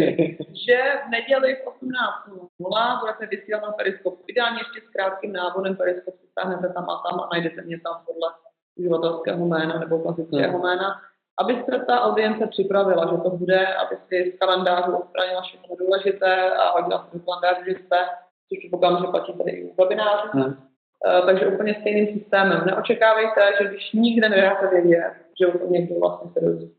že 0.66 0.78
v 1.08 1.10
neděli 1.10 1.56
v 1.56 1.66
18.00 1.68 3.00
budete 3.00 3.26
vysílat 3.26 3.64
na 3.64 3.72
Periskopu. 3.72 4.24
Ideálně 4.28 4.60
ještě 4.60 4.88
s 4.88 4.90
krátkým 4.90 5.34
návodem 5.34 5.76
Periskop 5.76 6.16
si 6.16 6.28
stáhnete 6.28 6.74
tam 6.74 6.90
a 6.90 6.96
tam 7.06 7.20
a 7.20 7.30
najdete 7.34 7.62
mě 7.62 7.80
tam 7.80 7.96
podle 8.06 8.30
uživatelského 8.76 9.46
jména 9.46 9.80
nebo 9.80 10.00
klasického 10.00 10.60
jména, 10.60 11.02
aby 11.40 11.64
se 11.66 11.86
ta 11.86 12.02
audience 12.02 12.48
připravila, 12.48 13.12
že 13.12 13.18
to 13.24 13.30
bude, 13.30 13.68
aby 13.68 13.96
si 14.08 14.34
z 14.36 14.40
kalendářů 14.40 14.98
odstranila 14.98 15.42
všechno 15.42 15.76
důležité 15.76 16.52
a 16.52 16.72
hodila 16.72 17.08
si 17.12 17.18
do 17.18 17.24
kalendáře, 17.26 17.62
že 17.66 17.72
jste, 17.72 17.98
což 18.50 18.60
předpokládám, 18.60 19.02
že 19.02 19.12
platí 19.12 19.34
tady 19.34 19.52
i 19.52 19.64
u 19.64 19.76
webinářů. 19.82 20.30
Hmm. 20.32 20.56
Eh, 21.06 21.22
takže 21.26 21.48
úplně 21.48 21.78
stejným 21.82 22.20
systémem. 22.20 22.64
Neočekávejte, 22.66 23.42
že 23.62 23.68
když 23.68 23.94
nikde 23.94 24.30
nedáte 24.30 24.70
vědět, 24.70 25.14
že 25.40 25.48
už 25.48 25.62
to 25.62 25.68
někdo 25.68 26.00
vlastně 26.00 26.32
se 26.32 26.46
dozví. 26.46 26.72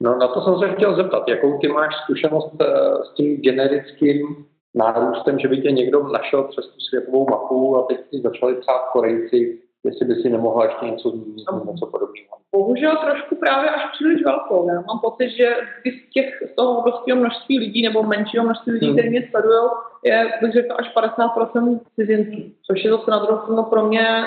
No 0.00 0.18
na 0.18 0.28
to 0.28 0.40
jsem 0.40 0.58
se 0.58 0.74
chtěl 0.74 0.96
zeptat, 0.96 1.28
jakou 1.28 1.58
ty 1.58 1.68
máš 1.68 1.94
zkušenost 2.04 2.56
eh, 2.60 2.66
s 3.04 3.14
tím 3.14 3.36
generickým 3.36 4.46
nárůstem, 4.74 5.38
že 5.38 5.48
by 5.48 5.60
tě 5.60 5.70
někdo 5.70 6.08
našel 6.08 6.44
přes 6.44 6.66
tu 6.66 6.80
světovou 6.80 7.30
mapu 7.30 7.76
a 7.76 7.82
teď 7.82 7.98
si 8.10 8.20
začali 8.20 8.54
psát 8.54 8.88
Korejci, 8.92 9.61
jestli 9.84 10.06
by 10.06 10.14
si 10.14 10.30
nemohla 10.30 10.64
ještě 10.64 10.86
něco 10.86 11.10
zmínit, 11.10 11.46
něco 11.70 11.86
podobného. 11.86 12.34
Bohužel 12.56 12.96
trošku 12.96 13.36
právě 13.36 13.70
až 13.70 13.82
příliš 13.92 14.24
velkou. 14.24 14.68
Já 14.68 14.74
mám 14.74 14.98
pocit, 15.02 15.30
že 15.30 15.56
z, 15.80 16.12
těch, 16.12 16.28
z 16.52 16.54
toho 16.56 16.78
obrovského 16.78 17.18
množství 17.20 17.58
lidí 17.58 17.82
nebo 17.82 18.02
menšího 18.02 18.44
množství 18.44 18.72
lidí, 18.72 18.86
Hmm. 18.86 18.96
kteří 18.96 19.10
mě 19.10 19.28
sledují, 19.30 19.60
je, 20.04 20.32
bych 20.42 20.52
řekl, 20.52 20.74
až 20.78 20.94
50% 20.94 21.80
cizinců. 22.00 22.42
Což 22.66 22.84
je 22.84 22.90
zase 22.90 23.10
na 23.10 23.18
druhou 23.18 23.42
stranu 23.42 23.62
pro 23.62 23.86
mě, 23.88 24.24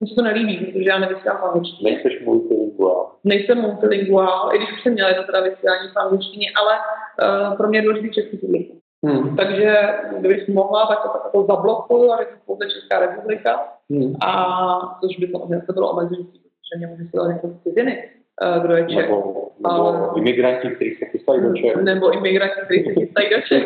mi 0.00 0.08
se 0.08 0.14
to 0.14 0.22
nelíbí, 0.22 0.56
protože 0.66 0.88
já 0.88 0.98
nevysílám 0.98 1.38
v 1.38 1.44
angličtině. 1.44 1.92
Nejseš 1.92 2.24
multilinguál. 2.24 3.10
Nejsem 3.24 3.58
multilinguál, 3.60 4.50
i 4.54 4.58
když 4.58 4.72
už 4.72 4.82
jsem 4.82 4.92
měla 4.92 5.08
jedno 5.08 5.24
teda 5.24 5.40
vysílání 5.40 5.88
v 5.88 5.96
angličtině, 5.96 6.46
ale 6.60 6.74
uh, 6.78 7.56
pro 7.56 7.68
mě 7.68 7.78
je 7.78 7.82
důležitý 7.82 8.14
český 8.14 8.36
publikum. 8.36 8.78
Hmm. 9.04 9.36
Takže 9.36 9.76
kdybych 10.18 10.48
mohla, 10.48 10.86
tak 10.86 11.02
to 11.02 11.08
tak 11.08 11.22
jako 11.24 11.46
zablokuju 11.46 12.12
a 12.12 12.16
řeknu 12.16 12.36
pouze 12.46 12.70
Česká 12.70 12.98
republika. 12.98 13.72
Hmm. 13.90 14.14
A 14.26 14.98
což 15.00 15.18
by 15.18 15.28
samozřejmě 15.28 15.66
se 15.66 15.72
bylo 15.72 15.90
omezující, 15.90 16.38
protože 16.38 16.78
mě 16.78 16.86
může 16.86 17.04
se 17.04 17.32
jako 17.32 17.48
z 17.48 17.62
ciziny, 17.62 18.10
eh, 18.42 18.60
kdo 18.60 18.76
je 18.76 18.86
Čech. 18.86 18.96
Nebo, 18.96 19.50
nebo 19.58 19.86
Ale- 19.86 20.10
imigranti, 20.16 20.70
kteří 20.70 20.94
se 20.94 21.04
chystají 21.04 21.42
do 21.42 21.54
Čech. 21.54 21.76
Nebo 21.76 22.10
imigranti, 22.10 22.60
kteří 22.64 22.84
se 22.84 22.92
chystají 22.94 23.30
do 23.30 23.40
Čech. 23.40 23.64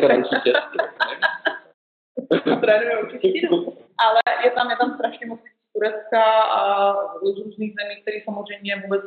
Trénujou 2.61 3.05
češtinu. 3.11 3.57
Ale 4.05 4.21
je 4.45 4.51
tam, 4.51 4.69
je 4.69 4.77
tam 4.77 4.93
strašně 4.93 5.27
moc 5.27 5.39
Turecka 5.73 6.23
a 6.41 6.93
z 7.17 7.37
různých 7.45 7.73
zemí, 7.79 8.01
které 8.01 8.17
samozřejmě 8.25 8.83
vůbec 8.83 9.01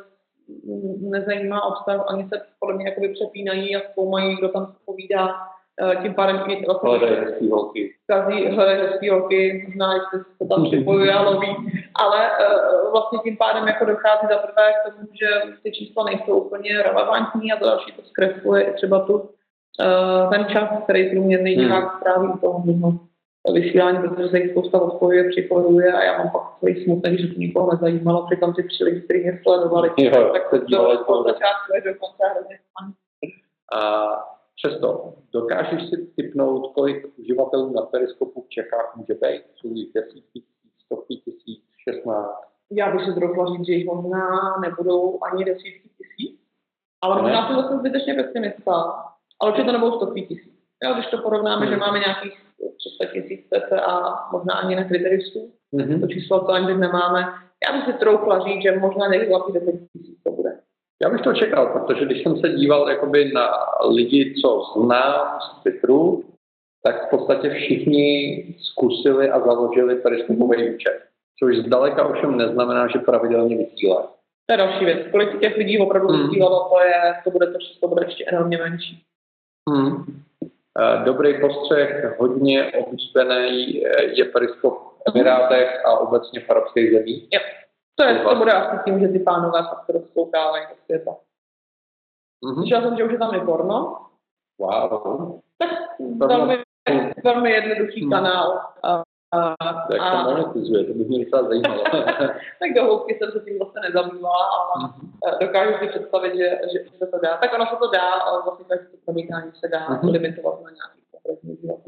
nezajímá 1.01 1.65
obsah, 1.65 2.05
ani 2.09 2.29
se 2.29 2.43
podle 2.59 2.75
mě 2.75 2.97
přepínají 3.15 3.77
a 3.77 3.81
zkoumají, 3.91 4.37
kdo 4.37 4.49
tam 4.49 4.75
povídá. 4.85 5.35
Eh, 5.81 5.97
Tím 6.03 6.15
pádem 6.15 6.37
i 6.37 6.65
vlastně 6.67 6.99
to 6.99 7.07
hezký 7.07 7.51
holky. 7.51 7.95
kazí, 8.07 8.47
hledají 8.47 8.79
hezký 8.81 9.09
holky, 9.09 9.65
možná 9.69 9.95
jestli 9.95 10.19
se 10.43 10.49
tam 10.49 10.65
připojuje 10.65 11.13
a 11.13 11.23
loví, 11.23 11.57
ale 11.95 12.31
uh, 12.31 12.91
vlastně 12.93 13.19
tím 13.25 13.37
pádem 13.37 13.69
jako 13.69 13.85
dochází 13.85 14.27
za 14.31 14.37
prvé 14.39 14.73
k 14.73 14.91
tomu, 14.91 15.09
že 15.21 15.27
ty 15.63 15.73
čísla 15.73 16.05
nejsou 16.05 16.39
úplně 16.39 16.83
relevantní 16.83 17.53
a 17.53 17.59
za 17.61 17.67
další 17.67 17.93
to 17.93 18.03
zkresluje 18.03 18.63
i 18.63 18.73
třeba 18.75 19.01
tu, 19.01 19.15
uh, 19.15 20.31
ten 20.33 20.47
čas, 20.49 20.69
který 20.85 21.11
průměrný 21.11 21.55
Hmm. 21.55 21.65
divák 21.65 21.97
stráví 22.01 22.29
u 22.29 22.39
toho 22.39 22.63
mimo 22.67 22.93
vysílání, 23.53 23.99
protože 24.09 24.29
se 24.29 24.39
jich 24.39 24.51
spousta 24.51 24.81
odpovědí 24.81 25.29
připojuje 25.31 25.93
a 25.93 26.03
já 26.05 26.19
mám 26.19 26.31
pak 26.31 26.43
takový 26.55 26.85
smutek, 26.85 27.19
že 27.21 27.27
to 27.27 27.35
nikoho 27.39 27.73
nezajímalo, 27.73 28.27
přitom 28.27 28.55
ty 28.55 28.63
tři 28.63 28.85
lidi, 28.85 29.01
kteří 29.01 29.21
mě 29.23 29.41
sledovali, 29.43 29.91
Jo, 29.99 30.31
tak 30.33 30.51
to 30.51 30.59
dívali 30.59 30.99
od 30.99 31.05
to. 31.07 31.23
začátku 31.23 31.73
až 31.77 31.83
do 31.85 31.95
konce 31.95 32.35
hrozně. 32.35 32.59
A 33.73 33.79
přesto, 34.57 35.15
dokážeš 35.33 35.89
si 35.91 36.07
typnout, 36.17 36.73
kolik 36.75 37.19
uživatelů 37.19 37.73
na 37.73 37.83
Periskopu 37.83 38.43
v 38.43 38.49
Čechách 38.49 38.93
může 38.97 39.15
být? 39.15 39.43
Jsou 39.57 39.69
jich 39.75 39.93
desítky 39.95 40.41
tisíc, 40.41 40.73
stovky 40.85 41.17
tisíc, 41.17 41.65
šestnáct? 41.89 42.53
já 42.75 42.93
bych 42.97 43.05
si 43.05 43.15
troufla 43.15 43.47
říct, 43.47 43.67
že 43.67 43.73
jich 43.73 43.87
možná 43.87 44.29
nebudou 44.61 45.19
ani 45.33 45.45
desítky 45.45 45.89
tisíc, 45.99 46.41
ale 47.03 47.23
možná 47.23 47.47
jsem 47.47 47.57
zase 47.57 47.77
zbytečně 47.79 48.15
pesimista, 48.15 48.73
ale 49.41 49.51
určitě 49.51 49.67
to 49.67 49.73
nebudou 49.73 49.97
stovky 49.97 50.23
tisíc. 50.23 50.53
Jo, 50.85 50.95
když 50.95 51.07
to 51.07 51.19
porovnáme, 51.19 51.67
Hmm. 51.67 51.75
že 51.75 51.81
máme 51.81 51.99
nějakých 51.99 52.33
300 52.79 53.05
tisíc 53.13 53.47
a 53.87 54.29
možná 54.33 54.55
ani 54.55 54.77
ne 54.77 54.85
kriteristů, 54.85 55.53
to 55.71 55.77
Mhm. 55.77 56.09
číslo 56.09 56.41
to 56.45 56.53
ani 56.53 56.75
nemáme, 56.75 57.21
já 57.69 57.73
bych 57.77 57.85
si 57.87 57.93
troufla 57.93 58.39
říct, 58.49 58.63
že 58.63 58.79
možná 58.79 59.07
někdy 59.09 59.29
vlastně 59.29 59.61
10 59.61 59.73
tisíc 59.93 60.09
to. 60.09 60.12
Já 61.03 61.11
bych 61.11 61.21
to 61.21 61.33
čekal, 61.33 61.67
protože 61.67 62.05
když 62.05 62.23
jsem 62.23 62.37
se 62.37 62.49
díval 62.49 62.89
jakoby 62.91 63.33
na 63.33 63.51
lidi, 63.91 64.35
co 64.43 64.63
znám 64.77 65.39
z 65.41 65.63
Twitteru, 65.63 66.25
tak 66.85 67.07
v 67.07 67.11
podstatě 67.11 67.51
všichni 67.51 68.45
zkusili 68.61 69.31
a 69.31 69.41
založili 69.41 69.97
periskopový 69.97 70.75
účet. 70.75 71.01
Což 71.39 71.57
zdaleka 71.57 72.07
ovšem 72.07 72.37
neznamená, 72.37 72.89
že 72.89 72.99
pravidelně 72.99 73.57
vysílají. 73.57 74.07
To 74.47 74.53
je 74.53 74.57
další 74.57 74.85
věc. 74.85 74.99
Kolik 75.11 75.41
těch 75.41 75.57
lidí 75.57 75.79
opravdu 75.79 76.09
Hmm. 76.09 76.27
vysílalo, 76.29 76.69
to, 76.69 76.81
je, 76.81 77.15
to 77.25 77.31
bude 77.31 77.47
to 77.47 77.59
číslo 77.59 77.89
bude 77.89 78.07
ještě 78.07 78.25
enormně 78.29 78.59
menší. 78.59 79.03
Hmm. 79.71 80.05
Eh, 80.81 81.05
Dobrý 81.05 81.41
postřeh, 81.41 82.17
hodně 82.19 82.73
oblíbený 82.73 83.87
eh, 83.87 84.03
je 84.05 84.25
periskop 84.25 84.75
v 84.79 85.03
Emirátech 85.15 85.87
a 85.87 85.99
obecně 85.99 86.41
v 86.41 86.51
arabských 86.51 86.93
zemích. 86.93 87.29
Jo. 87.33 87.41
To, 87.95 88.05
je, 88.05 88.19
to 88.19 88.35
bude 88.37 88.53
asi 88.53 88.85
tím, 88.85 89.01
že 89.01 89.09
ty 89.09 89.19
pánové 89.19 89.63
fakt 89.63 89.89
rozkoukávají 89.89 90.65
do 90.71 90.75
světa. 90.85 91.11
Mhm. 92.45 92.55
Slyšela 92.55 92.83
jsem, 92.83 92.97
že 92.97 93.05
už 93.05 93.13
je 93.13 93.19
tam 93.19 93.35
i 93.35 93.41
porno, 93.41 93.99
Wow. 94.61 95.41
Tak 95.59 96.29
velmi, 96.29 96.59
velmi 97.25 97.51
jednoduchý 97.51 98.01
Hmm. 98.01 98.11
kanál. 98.11 98.61
A, 98.83 99.03
a, 99.33 99.55
Jak 99.93 100.01
a, 100.03 100.25
to 100.25 100.31
monetizuje, 100.31 100.85
to 100.85 100.93
by 100.95 101.05
mě 101.05 101.25
docela 101.25 101.49
zajímalo. 101.49 101.85
tak 102.61 102.75
do 102.77 102.85
hloubky 102.85 103.15
jsem 103.19 103.31
se 103.33 103.41
tím 103.41 103.59
vlastně 103.59 103.81
nezabývala, 103.81 104.47
ale 104.47 104.85
Mhm. 104.85 105.13
eh, 105.27 105.45
dokážu 105.47 105.73
si 105.79 105.89
představit, 105.89 106.37
že, 106.37 106.49
že 106.73 106.79
se 106.99 107.07
to 107.07 107.19
dá. 107.19 107.37
Tak 107.37 107.53
ono 107.55 107.67
se 107.67 107.77
to 107.77 107.91
dá, 107.91 108.11
ale 108.13 108.43
vlastně 108.43 108.65
tak 108.65 108.81
to 108.91 108.97
promítání 109.05 109.53
se 109.55 109.69
dá 109.69 109.89
Mhm. 109.89 110.09
limitovat 110.09 110.63
na 110.63 110.71
nějaký 110.71 111.01
konkrétní 111.13 111.57
díl. 111.57 111.79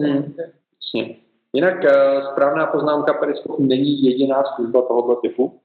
Jasně. 0.83 1.17
Jinak 1.53 1.85
eh, 1.85 2.23
správná 2.33 2.67
poznámka, 2.67 3.13
Periskop 3.15 3.59
není 3.59 4.03
jediná 4.03 4.45
služba 4.45 4.83
tohoto 4.83 5.15
typu. 5.21 5.61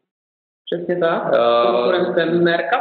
Přesně 0.72 0.98
tak. 1.00 1.24
Konkurence 1.72 2.26
Merka. 2.26 2.78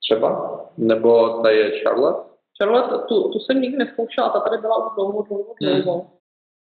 Třeba? 0.00 0.60
Nebo 0.76 1.28
tady 1.42 1.56
je 1.56 1.80
Charlotte? 1.82 2.28
Charlotte, 2.62 2.98
tu, 3.08 3.28
tu 3.32 3.38
jsem 3.38 3.60
nikdy 3.60 3.76
neskoušela, 3.78 4.28
ta 4.28 4.40
tady 4.40 4.58
byla 4.58 4.86
už 4.86 4.94
dlouho, 4.94 5.22
dlouho, 5.22 5.54
Hmm. 5.62 5.82
dlouho. 5.82 6.06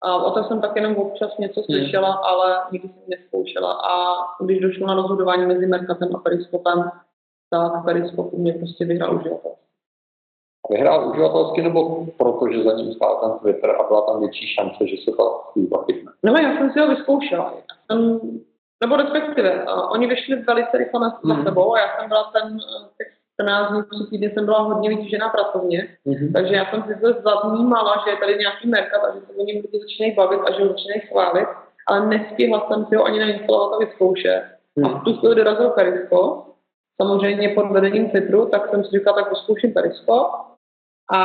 A 0.04 0.16
o 0.24 0.32
tom 0.32 0.44
jsem 0.44 0.62
tak 0.62 0.76
jenom 0.76 0.96
občas 0.96 1.38
něco 1.38 1.64
slyšela, 1.64 2.14
ale 2.14 2.58
nikdy 2.72 2.88
jsem 2.90 3.04
neskoušela. 3.08 3.72
A 3.74 3.94
když 4.44 4.60
došlo 4.60 4.88
na 4.88 4.94
rozhodování 4.94 5.46
mezi 5.46 5.66
Mercatem 5.68 6.16
a 6.16 6.20
Periskopem, 6.20 6.92
tak 7.50 7.86
Periskop 7.86 8.34
u 8.34 8.38
mě 8.42 8.54
prostě 8.54 8.86
vyhrál 8.86 9.16
uživatel. 9.16 9.52
Vyhrál 10.70 11.10
uživatelsky 11.10 11.62
nebo 11.62 12.06
protože 12.18 12.64
za 12.64 12.74
ním 12.74 12.94
stál 12.94 13.20
ten 13.22 13.40
Twitter 13.40 13.70
a 13.70 13.88
byla 13.88 14.02
tam 14.02 14.20
větší 14.20 14.48
šance, 14.48 14.88
že 14.88 14.96
se 15.04 15.12
ta 15.18 15.24
služba 15.52 15.84
chytne? 15.84 16.12
No 16.24 16.34
já 16.34 16.58
jsem 16.58 16.72
si 16.72 16.80
ho 16.80 16.88
vyzkoušela. 16.88 17.54
Já 17.56 17.76
jsem, 17.96 18.20
nebo 18.84 18.96
respektive, 18.96 19.64
uh, 19.64 19.92
oni 19.92 20.08
vyšli 20.08 20.36
velice 20.36 20.78
rychle 20.78 21.00
na, 21.00 21.20
Mhm. 21.24 21.38
za 21.38 21.44
sebou 21.44 21.74
a 21.76 21.80
já 21.80 21.88
jsem 22.00 22.08
byla 22.10 22.24
ten, 22.24 22.54
uh, 22.54 22.88
těch 22.98 23.08
14 23.34 23.72
dní, 23.72 23.82
3 23.84 24.10
týdny 24.10 24.32
jsem 24.34 24.46
byla 24.46 24.60
hodně 24.62 24.90
vytížená 24.90 25.30
pracovně, 25.30 25.98
Mhm. 26.06 26.34
takže 26.34 26.56
já 26.56 26.66
jsem 26.66 26.84
si 26.84 27.02
to 27.02 27.08
zavnímala, 27.22 28.02
že 28.06 28.10
je 28.12 28.18
tady 28.18 28.36
nějaký 28.38 28.68
merkat 28.68 29.04
a 29.04 29.14
že 29.14 29.20
se 29.20 29.34
o 29.34 29.44
něm 29.46 29.56
lidi 29.62 29.80
začínají 29.80 30.16
bavit 30.16 30.42
a 30.48 30.52
že 30.52 30.62
ho 30.64 30.68
začínají 30.70 31.02
chválit, 31.02 31.48
ale 31.88 32.06
nestihla 32.08 32.68
jsem 32.68 32.86
si 32.86 32.96
ho 32.96 33.04
ani 33.06 33.20
nainstalovat 33.20 33.74
a 33.74 33.86
vyzkoušet. 33.86 34.44
A 34.86 34.88
v 34.88 35.04
tu 35.04 35.14
chvíli 35.18 35.36
dorazil 35.36 35.70
Periskop, 35.70 36.46
samozřejmě 37.02 37.50
pod 37.50 37.72
vedením 37.72 38.10
Twitteru, 38.10 38.46
tak 38.50 38.70
jsem 38.70 38.84
si 38.84 38.98
říkala, 38.98 39.16
tak 39.22 39.30
vyzkouším 39.30 39.74
Periskop. 39.74 40.32
A 41.14 41.20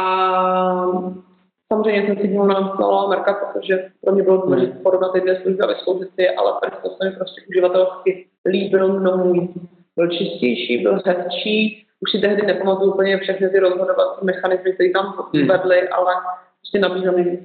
samozřejmě 1.73 2.07
jsem 2.07 2.17
si 2.17 2.29
díval 2.29 2.47
nainstalovala 2.47 3.09
Merkat, 3.09 3.37
protože 3.53 3.91
pro 4.05 4.13
mě 4.13 4.23
bylo 4.23 4.37
důležité 4.37 4.79
porovnat 4.79 5.13
ty 5.13 5.21
dvě 5.21 5.41
služby 5.43 5.61
a 5.63 5.67
vyzkoušet 5.67 6.09
si 6.15 6.23
je, 6.23 6.31
ale 6.31 6.53
Periskop 6.61 6.93
se 6.93 7.11
mi 7.11 7.17
prostě 7.17 7.41
uživatelsky 7.49 8.27
líbil 8.47 9.01
mnohem 9.01 9.33
víc. 9.33 9.51
Byl 9.97 10.09
čistější, 10.09 10.79
byl 10.83 11.01
hezčí, 11.07 11.87
už 12.01 12.11
si 12.11 12.19
tehdy 12.19 12.47
nepamatuju 12.47 12.93
úplně 12.93 13.19
všechny 13.19 13.49
ty 13.51 13.59
rozhodovací 13.59 14.25
mechanismy, 14.25 14.73
které 14.73 14.91
tam 14.91 15.29
Hmm. 15.35 15.47
vedly, 15.49 15.89
ale 15.89 16.15
prostě 16.61 16.79
nabízel 16.79 17.13
mi 17.13 17.25
víc. 17.25 17.41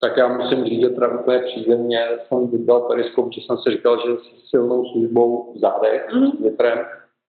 Tak 0.00 0.16
já 0.16 0.28
musím 0.28 0.64
říct, 0.64 0.80
že 0.80 0.88
teda 0.88 1.20
úplně 1.20 1.38
příjemně 1.38 2.08
jsem 2.28 2.48
vybral 2.50 2.80
Periskop, 2.80 3.32
že 3.32 3.40
jsem 3.40 3.58
si 3.58 3.70
říkal, 3.70 3.96
že 3.96 4.12
s 4.16 4.50
silnou 4.50 4.84
službou 4.84 5.52
v 5.54 5.58
zádech, 5.58 6.06
s 6.10 6.38
Twitterem, 6.38 6.78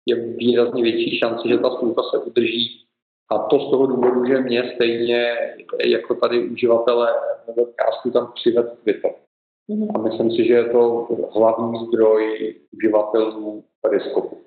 je 0.06 0.16
výrazně 0.16 0.82
větší 0.82 1.18
šance, 1.18 1.48
že 1.48 1.58
ta 1.58 1.70
služba 1.70 2.02
se 2.10 2.18
udrží. 2.18 2.84
A 3.32 3.38
to 3.38 3.60
z 3.60 3.70
toho 3.70 3.86
důvodu, 3.86 4.26
že 4.26 4.40
mě 4.40 4.72
stejně 4.74 5.36
jako 5.84 6.14
tady 6.14 6.48
uživatele 6.48 7.14
webcastu 7.56 8.10
tam 8.10 8.32
přived 8.34 8.78
Twitter. 8.82 9.10
Mhm. 9.68 9.88
A 9.94 9.98
myslím 9.98 10.30
si, 10.30 10.44
že 10.46 10.54
je 10.54 10.64
to 10.64 11.08
hlavní 11.34 11.86
zdroj 11.86 12.54
uživatelů 12.72 13.64
Periskopu. 13.80 14.38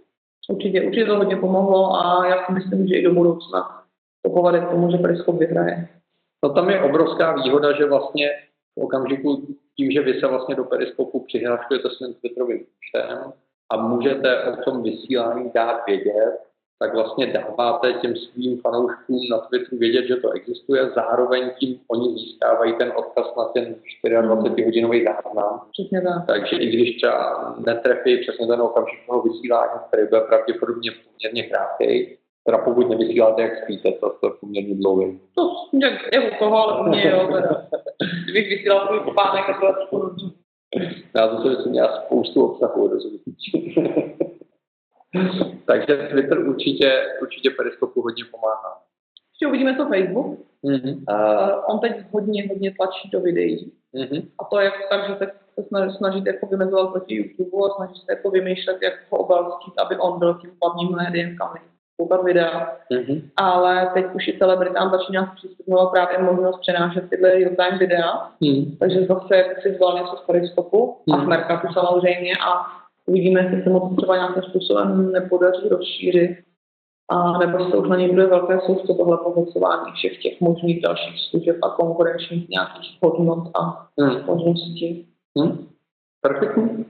Určitě, 0.49 0.81
určitě 0.81 1.05
to 1.05 1.17
hodně 1.17 1.37
pomohlo 1.37 1.95
a 1.95 2.27
já 2.27 2.45
si 2.45 2.51
myslím, 2.51 2.87
že 2.87 2.95
i 2.95 3.03
do 3.03 3.13
budoucna 3.13 3.83
to 4.21 4.29
povede 4.29 4.59
k 4.59 4.69
tomu, 4.69 4.91
že 4.91 4.97
Periskop 4.97 5.35
vyhraje. 5.35 5.87
No 6.43 6.53
tam 6.53 6.69
je 6.69 6.81
obrovská 6.81 7.35
výhoda, 7.35 7.77
že 7.77 7.85
vlastně 7.85 8.29
v 8.79 8.83
okamžiku 8.83 9.47
tím, 9.77 9.91
že 9.91 10.01
vy 10.01 10.19
se 10.19 10.27
vlastně 10.27 10.55
do 10.55 10.63
Periskopu 10.63 11.19
přihláškujete 11.19 11.89
svým 11.89 12.13
Twitterovým 12.13 12.57
účtem 12.77 13.33
a 13.69 13.77
můžete 13.77 14.43
o 14.43 14.55
tom 14.63 14.83
vysílání 14.83 15.51
dát 15.53 15.85
vědět, 15.87 16.37
tak 16.79 16.93
vlastně 16.93 17.27
dáváte 17.27 17.93
těm 17.93 18.15
svým 18.15 18.61
fanouškům 18.61 19.19
na 19.31 19.38
Twitteru 19.38 19.77
vědět, 19.77 20.05
že 20.07 20.15
to 20.15 20.31
existuje, 20.31 20.89
zároveň 20.95 21.51
tím 21.59 21.79
oni 21.88 22.13
získávají 22.13 22.73
ten 22.73 22.93
odkaz 22.95 23.35
na 23.38 23.43
ten 23.45 23.75
24-hodinový 24.05 25.03
záznam. 25.03 25.61
Přesně 25.71 26.01
tak. 26.01 26.25
Takže 26.27 26.55
i 26.55 26.67
když 26.67 26.95
třeba 26.95 27.55
netrefí 27.65 28.17
přesně 28.17 28.47
ten 28.47 28.61
okamžik 28.61 28.99
toho 29.07 29.21
vysílání, 29.21 29.79
který 29.88 30.07
bude 30.07 30.21
pravděpodobně 30.21 30.91
poměrně 30.91 31.43
krátký, 31.43 32.17
teda 32.45 32.57
pokud 32.57 32.89
nevysíláte, 32.89 33.41
jak 33.41 33.63
spíte, 33.63 33.91
to, 33.91 34.09
to 34.09 34.27
je 34.27 34.33
poměrně 34.39 34.75
dlouhý. 34.75 35.19
To 35.35 35.51
je, 35.73 35.99
je 36.13 36.31
u 36.31 36.35
koho, 36.39 36.57
ale 36.57 36.81
u 36.81 36.89
mě 36.89 37.09
jo. 37.09 37.29
Teda. 37.33 37.67
Kdybych 38.23 38.49
vysílal 38.49 38.88
svůj 38.88 38.99
popánek, 38.99 39.45
tak 39.45 39.59
to 39.59 39.65
je 39.65 39.73
Já 41.15 41.27
to 41.27 41.61
jsem 41.61 41.71
měl 41.71 41.89
spoustu 42.05 42.45
obsahu, 42.45 42.88
rozumíš. 42.88 43.51
Takže 45.65 46.08
Twitter 46.12 46.39
určitě, 46.39 47.06
určitě 47.21 47.49
Periskopu 47.49 48.01
hodně 48.01 48.23
pomáhá. 48.32 48.82
Ještě 49.34 49.47
uvidíme 49.47 49.73
to 49.73 49.86
Facebook. 49.86 50.39
Mm-hmm. 50.63 50.95
Uh, 51.10 51.63
on 51.67 51.80
teď 51.80 51.93
hodně, 52.12 52.47
hodně 52.47 52.73
tlačí 52.73 53.10
do 53.10 53.19
videí. 53.19 53.71
Mm-hmm. 53.95 54.28
A 54.39 54.43
to 54.43 54.60
je 54.60 54.71
tak, 54.89 55.08
že 55.08 55.15
se 55.15 55.63
snaží, 55.67 55.97
snažit 55.97 56.25
jako 56.25 56.47
vymezovat 56.47 56.91
proti 56.91 57.15
YouTube 57.15 57.67
a 57.67 57.75
snaží 57.75 57.95
se 57.95 58.12
jako 58.12 58.30
vymýšlet, 58.30 58.78
jak 58.82 58.93
ho 59.10 59.17
obalstít, 59.17 59.73
aby 59.78 59.97
on 59.97 60.19
byl 60.19 60.34
tím 60.34 60.51
hlavním 60.62 60.95
médiem, 60.95 61.38
kam 61.38 61.54
koukat 61.97 62.23
videa. 62.23 62.78
Mm-hmm. 62.91 63.21
Ale 63.38 63.91
teď 63.93 64.06
už 64.13 64.28
i 64.28 64.38
celebritám 64.38 64.91
začíná 64.91 65.32
zpřístupňovat 65.32 65.91
právě 65.91 66.17
možnost 66.17 66.60
přenášet 66.60 67.10
tyhle 67.10 67.30
real-time 67.30 67.78
videa. 67.78 68.32
Mm-hmm. 68.41 68.78
Takže 68.78 69.06
zase 69.06 69.43
si 69.62 69.71
vzal 69.71 69.97
něco 69.97 70.15
z 70.17 70.21
Periskopu 70.21 70.97
mm-hmm. 71.08 71.21
a 71.21 71.23
z 71.23 71.28
Mercatu 71.28 71.67
samozřejmě 71.73 72.32
a 72.47 72.84
Uvidíme, 73.05 73.41
jestli 73.41 73.63
se 73.63 73.69
moc 73.69 73.95
třeba 73.97 74.15
nějakým 74.15 74.43
způsobem 74.43 75.11
nepodaří 75.11 75.69
rozšířit, 75.69 76.45
a 77.09 77.37
nebo 77.37 77.69
se 77.69 77.77
už 77.77 77.89
na 77.89 77.95
něj 77.95 78.09
bude 78.09 78.25
velké 78.25 78.59
sousto 78.65 78.95
tohle 78.95 79.17
pohlcování 79.17 79.91
všech 79.91 80.17
těch 80.17 80.41
možných 80.41 80.81
dalších 80.81 81.21
služeb 81.29 81.57
a 81.63 81.69
konkurenčních 81.69 82.49
nějakých 82.49 82.97
hodnot 83.01 83.51
a 83.57 83.89
hmm. 83.99 84.25
možností. 84.25 85.07
Hmm. 85.37 85.67
Perfektní. 86.21 86.85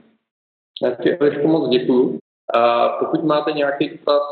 Já 0.82 0.94
ti 0.94 1.08
ještě 1.08 1.46
moc 1.46 1.68
děkuju. 1.68 2.18
A 2.54 2.88
pokud 2.88 3.24
máte 3.24 3.52
nějaký 3.52 3.88
dotaz, 3.88 4.22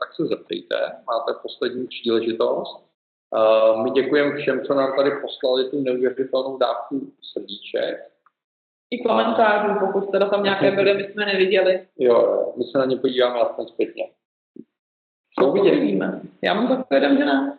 tak 0.00 0.14
se 0.16 0.26
zeptejte. 0.26 0.76
Máte 1.06 1.38
poslední 1.42 1.86
příležitost. 1.86 2.84
A 3.32 3.72
my 3.82 3.90
děkujeme 3.90 4.36
všem, 4.36 4.60
co 4.64 4.74
nám 4.74 4.96
tady 4.96 5.10
poslali 5.10 5.70
tu 5.70 5.80
neuvěřitelnou 5.80 6.58
dávku 6.58 7.12
srdíček 7.32 8.09
i 8.90 9.02
komentářů, 9.02 9.86
pokud 9.86 10.10
teda 10.10 10.28
tam 10.28 10.42
nějaké 10.42 10.70
byly, 10.70 10.94
my 10.94 11.04
jsme 11.04 11.26
neviděli. 11.26 11.86
Jo, 11.98 12.46
my 12.56 12.64
se 12.64 12.78
na 12.78 12.84
ně 12.84 12.96
podíváme 12.96 13.40
aspoň 13.40 13.66
zpětně. 13.66 14.04
Co 15.38 15.52
vidíme? 15.52 16.20
Já 16.42 16.54
mám 16.54 16.84
jeden, 16.90 17.18
že 17.18 17.24
ne. 17.24 17.58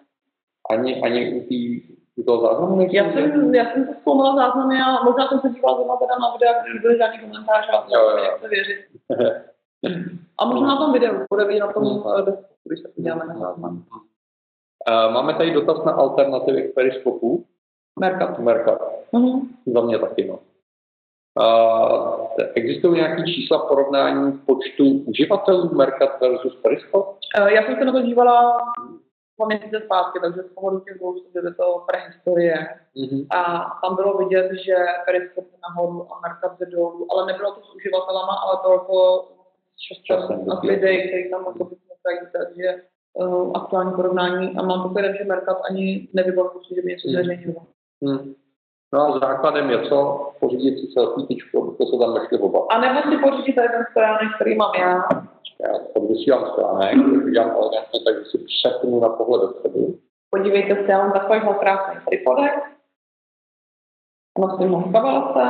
Ani, 0.70 1.02
ani 1.02 1.34
u, 1.34 1.48
tý, 1.48 1.82
u 2.16 2.24
toho 2.24 2.42
záznamu? 2.42 2.88
Já 2.92 3.14
jsem, 3.14 3.56
já 3.56 3.72
jsem 3.72 3.86
se 3.86 3.94
zkoumala 4.02 4.36
záznamy 4.36 4.76
a 4.82 5.04
možná 5.04 5.28
jsem 5.28 5.40
se 5.40 5.50
dívala 5.50 5.78
zrovna 5.78 5.96
teda 5.96 6.16
na 6.20 6.34
videa, 6.34 6.64
kde 6.64 6.80
byly 6.80 6.98
žádný 6.98 7.20
komentáře 7.20 7.72
a 7.72 7.86
jo, 7.90 8.10
jo. 8.10 8.38
se 8.42 8.48
věřit. 8.48 8.78
a 10.38 10.46
možná 10.46 10.68
na 10.68 10.78
tom 10.78 10.94
videu, 10.94 11.26
bude 11.30 11.46
vidět 11.46 11.60
na 11.60 11.74
tom, 11.74 12.04
když 12.64 12.80
se 12.80 12.88
podíváme 12.88 13.26
na 13.26 13.40
záznam. 13.40 13.84
Uh, 14.90 15.14
máme 15.14 15.34
tady 15.34 15.54
dotaz 15.54 15.86
na 15.86 15.92
alternativy 15.92 16.62
k 16.62 16.76
periskopu. 16.76 17.46
Merkat. 18.00 18.40
Merkat. 18.40 18.82
Uh-huh. 19.14 19.48
Za 19.66 19.82
mě 19.82 20.00
taky, 20.00 20.28
no. 20.28 20.40
Uh, 21.40 22.28
existují 22.56 22.96
nějaké 22.96 23.24
čísla 23.24 23.66
porovnání 23.68 24.38
počtu 24.38 24.84
uživatelů 25.06 25.76
Mercat 25.76 26.22
versus 26.22 26.56
Periscope? 26.56 27.10
Uh, 27.40 27.48
já 27.48 27.66
jsem 27.66 27.76
se 27.76 27.86
na 27.86 27.92
to 27.92 28.02
dívala 28.02 28.58
dva 29.38 29.48
měsíce 29.48 29.82
zpátky, 29.86 30.20
takže 30.22 30.42
z 30.42 30.54
pohledu 30.54 30.80
těch 30.80 30.98
dvou 30.98 31.16
je 31.36 31.54
to 31.54 31.86
prehistorie. 31.90 32.56
Mm-hmm. 32.96 33.28
A 33.30 33.40
tam 33.82 33.96
bylo 33.96 34.18
vidět, 34.18 34.52
že 34.66 34.76
Periscope 35.06 35.48
je 35.52 35.60
nahoru 35.70 36.14
a 36.14 36.20
Mercat 36.20 36.62
je 36.62 36.66
dolů, 36.66 37.08
ale 37.12 37.26
nebylo 37.26 37.52
to 37.52 37.62
s 37.62 37.76
uživatelama, 37.76 38.34
ale 38.34 38.60
to 38.64 39.28
časem 40.04 40.52
a 40.52 40.60
videí, 40.60 41.08
který 41.08 41.30
tam 41.30 41.46
jako 41.48 41.64
vznikají, 41.66 42.20
takže 42.38 42.84
uh, 43.14 43.52
aktuální 43.56 43.92
porovnání 43.92 44.56
a 44.58 44.62
mám 44.62 44.90
pocit, 44.90 45.18
že 45.18 45.24
Mercat 45.24 45.58
ani 45.70 46.08
nevybavuju 46.14 46.62
že 46.76 46.82
by 46.82 46.88
něco 46.88 47.08
mhm. 47.08 47.16
zveřejňoval. 47.16 47.66
Mm. 48.02 48.34
No 48.94 49.02
a 49.02 49.20
základem 49.20 49.70
je 49.70 49.90
co? 49.90 50.32
Pořídit 50.40 50.80
si 50.80 50.88
selfie 50.94 51.28
tyčku, 51.28 51.64
abyste 51.64 51.86
se 51.86 51.98
tam 52.00 52.14
nešli 52.14 52.40
oba. 52.40 52.66
A 52.70 52.80
nebo 52.82 53.12
si 53.12 53.18
pořídit 53.18 53.54
ten 53.56 53.86
stojánek, 53.92 54.36
který 54.36 54.56
mám 54.56 54.72
já. 54.80 55.04
Já 55.62 55.80
odvysílám 55.96 56.46
stojánek, 56.52 56.96
když 56.96 57.34
dělám 57.34 57.50
elegantně, 57.50 58.00
takže 58.06 58.26
si 58.26 58.38
přepnu 58.38 59.00
na 59.00 59.10
pohled 59.10 59.42
dopředu. 59.42 59.98
Podívejte 60.30 60.76
se, 60.76 60.92
já 60.92 60.98
mám 60.98 61.12
takovýhle 61.12 61.54
krásný 61.54 62.02
tripodek. 62.08 62.52
Nosím 64.40 64.72
ho 64.72 64.80
v 64.80 64.92
kabelce 64.92 65.42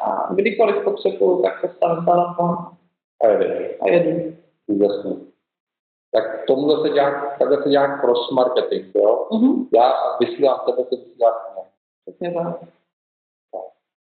a 0.00 0.32
kdykoliv 0.34 0.84
potřebuju, 0.84 1.42
tak 1.42 1.60
postavím 1.60 2.04
telefon. 2.04 2.56
A 3.24 3.26
jedu. 3.26 3.44
A 3.80 3.88
jedu. 3.88 4.36
Úžasný. 4.66 5.32
Tak 6.12 6.46
tomuhle 6.46 6.82
se 6.82 6.94
dělá, 6.94 7.10
takhle 7.38 7.62
se 7.62 7.68
dělá 7.68 7.98
cross 7.98 8.30
marketing, 8.30 8.96
jo? 8.96 9.28
Uh-huh. 9.30 9.66
Já 9.74 9.92
vysílám 10.20 10.60
tebe, 10.66 10.84
ty 10.84 10.96
vysíláš 10.96 11.34
mě. 11.54 11.62
Přesně 12.04 12.34
tak 12.34 12.60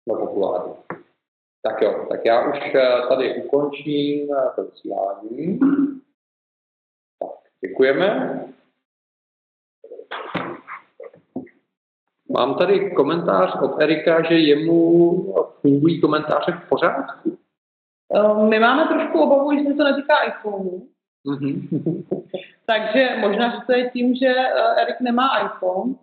na 0.09 0.15
populární. 0.15 0.75
Tak 1.63 1.83
jo, 1.83 2.07
tak 2.09 2.25
já 2.25 2.51
už 2.51 2.75
eh, 2.75 3.09
tady 3.09 3.43
ukončím 3.45 4.29
eh, 4.33 4.51
to 4.57 4.65
vysílání. 4.65 5.59
Tak, 7.19 7.39
děkujeme. 7.61 8.41
Mám 12.31 12.55
tady 12.55 12.91
komentář 12.91 13.63
od 13.63 13.81
Erika, 13.81 14.23
že 14.23 14.35
jemu 14.35 15.35
fungují 15.61 16.01
komentáře 16.01 16.53
v 16.53 16.69
pořádku. 16.69 17.39
Eh, 18.15 18.49
my 18.49 18.59
máme 18.59 18.87
trošku 18.89 19.21
obavu, 19.21 19.59
že 19.59 19.65
se 19.65 19.75
to 19.75 19.85
netýká 19.85 20.23
iPhone. 20.23 20.71
Mm-hmm. 21.27 22.05
Takže 22.67 23.17
možná, 23.21 23.51
že 23.51 23.57
to 23.67 23.73
je 23.73 23.91
tím, 23.91 24.15
že 24.15 24.35
Erik 24.83 25.01
nemá 25.01 25.39
iPhone, 25.39 25.95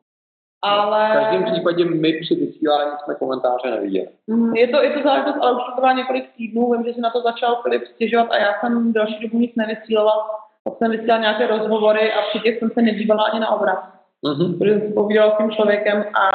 ale... 0.66 1.10
V 1.10 1.14
každém 1.14 1.44
případě 1.44 1.86
my 1.86 2.14
při 2.14 2.36
vysílání 2.36 2.92
jsme 3.04 3.16
komentáře 3.16 3.72
neviděli. 3.72 4.08
Mm, 4.28 4.56
je 4.56 4.68
to, 4.68 4.82
je 4.82 4.90
to 4.90 5.02
záležitost, 5.04 5.38
ale 5.42 5.52
už 5.52 5.62
to 5.66 5.76
trvá 5.76 5.94
několik 5.94 6.26
týdnů, 6.38 6.72
vím, 6.72 6.84
že 6.84 6.94
se 6.94 7.02
na 7.02 7.10
to 7.10 7.22
začal 7.22 7.62
Filip 7.62 7.84
stěžovat 7.86 8.32
a 8.32 8.38
já 8.38 8.54
jsem 8.60 8.94
další 8.94 9.20
dobu 9.22 9.40
nic 9.40 9.52
nevysílala. 9.56 10.14
Pak 10.64 10.78
jsem 10.78 10.92
vysílala 10.92 11.22
nějaké 11.22 11.48
rozhovory 11.48 12.14
a 12.14 12.22
při 12.30 12.40
těch 12.40 12.60
jsem 12.60 12.70
se 12.70 12.82
nedívala 12.82 13.24
ani 13.24 13.40
na 13.40 13.52
obraz. 13.52 13.80
Mm-hmm. 14.26 14.58
Protože 14.58 14.80
jsem 14.80 14.94
povídala 14.94 15.34
s 15.34 15.38
tím 15.38 15.52
člověkem 15.52 16.06
a 16.14 16.30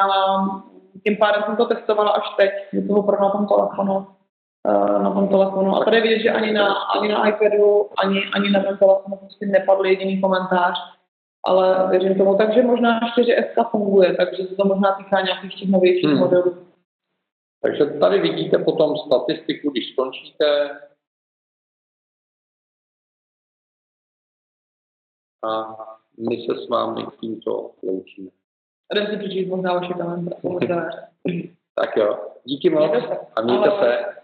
tím 1.03 1.17
pádem 1.17 1.43
jsem 1.45 1.55
to 1.55 1.65
testovala 1.65 2.11
až 2.11 2.23
teď, 2.37 2.51
že 2.73 2.81
to 2.81 2.93
opravdu 2.93 3.25
na 3.25 3.31
tom 3.31 3.47
telefonu. 3.47 4.07
Eh, 4.67 5.03
na 5.03 5.11
tom 5.11 5.27
telefonu. 5.27 5.75
A 5.75 5.85
tady 5.85 6.01
vidět, 6.01 6.19
že 6.19 6.31
ani 6.31 6.51
na, 6.53 6.73
ani 6.73 7.07
na 7.09 7.27
iPadu, 7.27 7.89
ani, 7.97 8.21
ani 8.33 8.49
na 8.49 8.63
tom 8.63 8.77
telefonu 8.77 9.15
prostě 9.15 9.45
nepadl 9.45 9.85
jediný 9.85 10.21
komentář 10.21 10.77
ale 11.43 11.89
věřím 11.89 12.17
tomu, 12.17 12.37
takže 12.37 12.63
možná 12.63 12.99
4S 12.99 13.69
funguje, 13.71 14.15
takže 14.15 14.43
se 14.43 14.55
to 14.55 14.65
možná 14.65 14.95
týká 14.95 15.21
nějakých 15.21 15.55
těch 15.55 15.69
novějších 15.69 16.09
hmm. 16.09 16.19
modelů. 16.19 16.67
Takže 17.61 17.85
tady 17.85 18.19
vidíte 18.19 18.57
potom 18.57 18.97
statistiku, 18.97 19.69
když 19.69 19.91
skončíte. 19.93 20.69
A 25.43 25.75
my 26.29 26.45
se 26.45 26.65
s 26.65 26.69
vámi 26.69 27.05
tímto 27.19 27.71
loučíme. 27.83 28.29
Jdem 28.91 29.07
si 29.07 29.17
přečíst 29.17 29.49
možná 29.49 29.73
vaše 29.73 29.93
komentáře. 30.41 31.07
tak 31.75 31.97
jo, 31.97 32.19
díky 32.43 32.69
moc 32.69 32.91
a 33.35 33.41
mějte 33.41 33.69
se. 33.69 34.20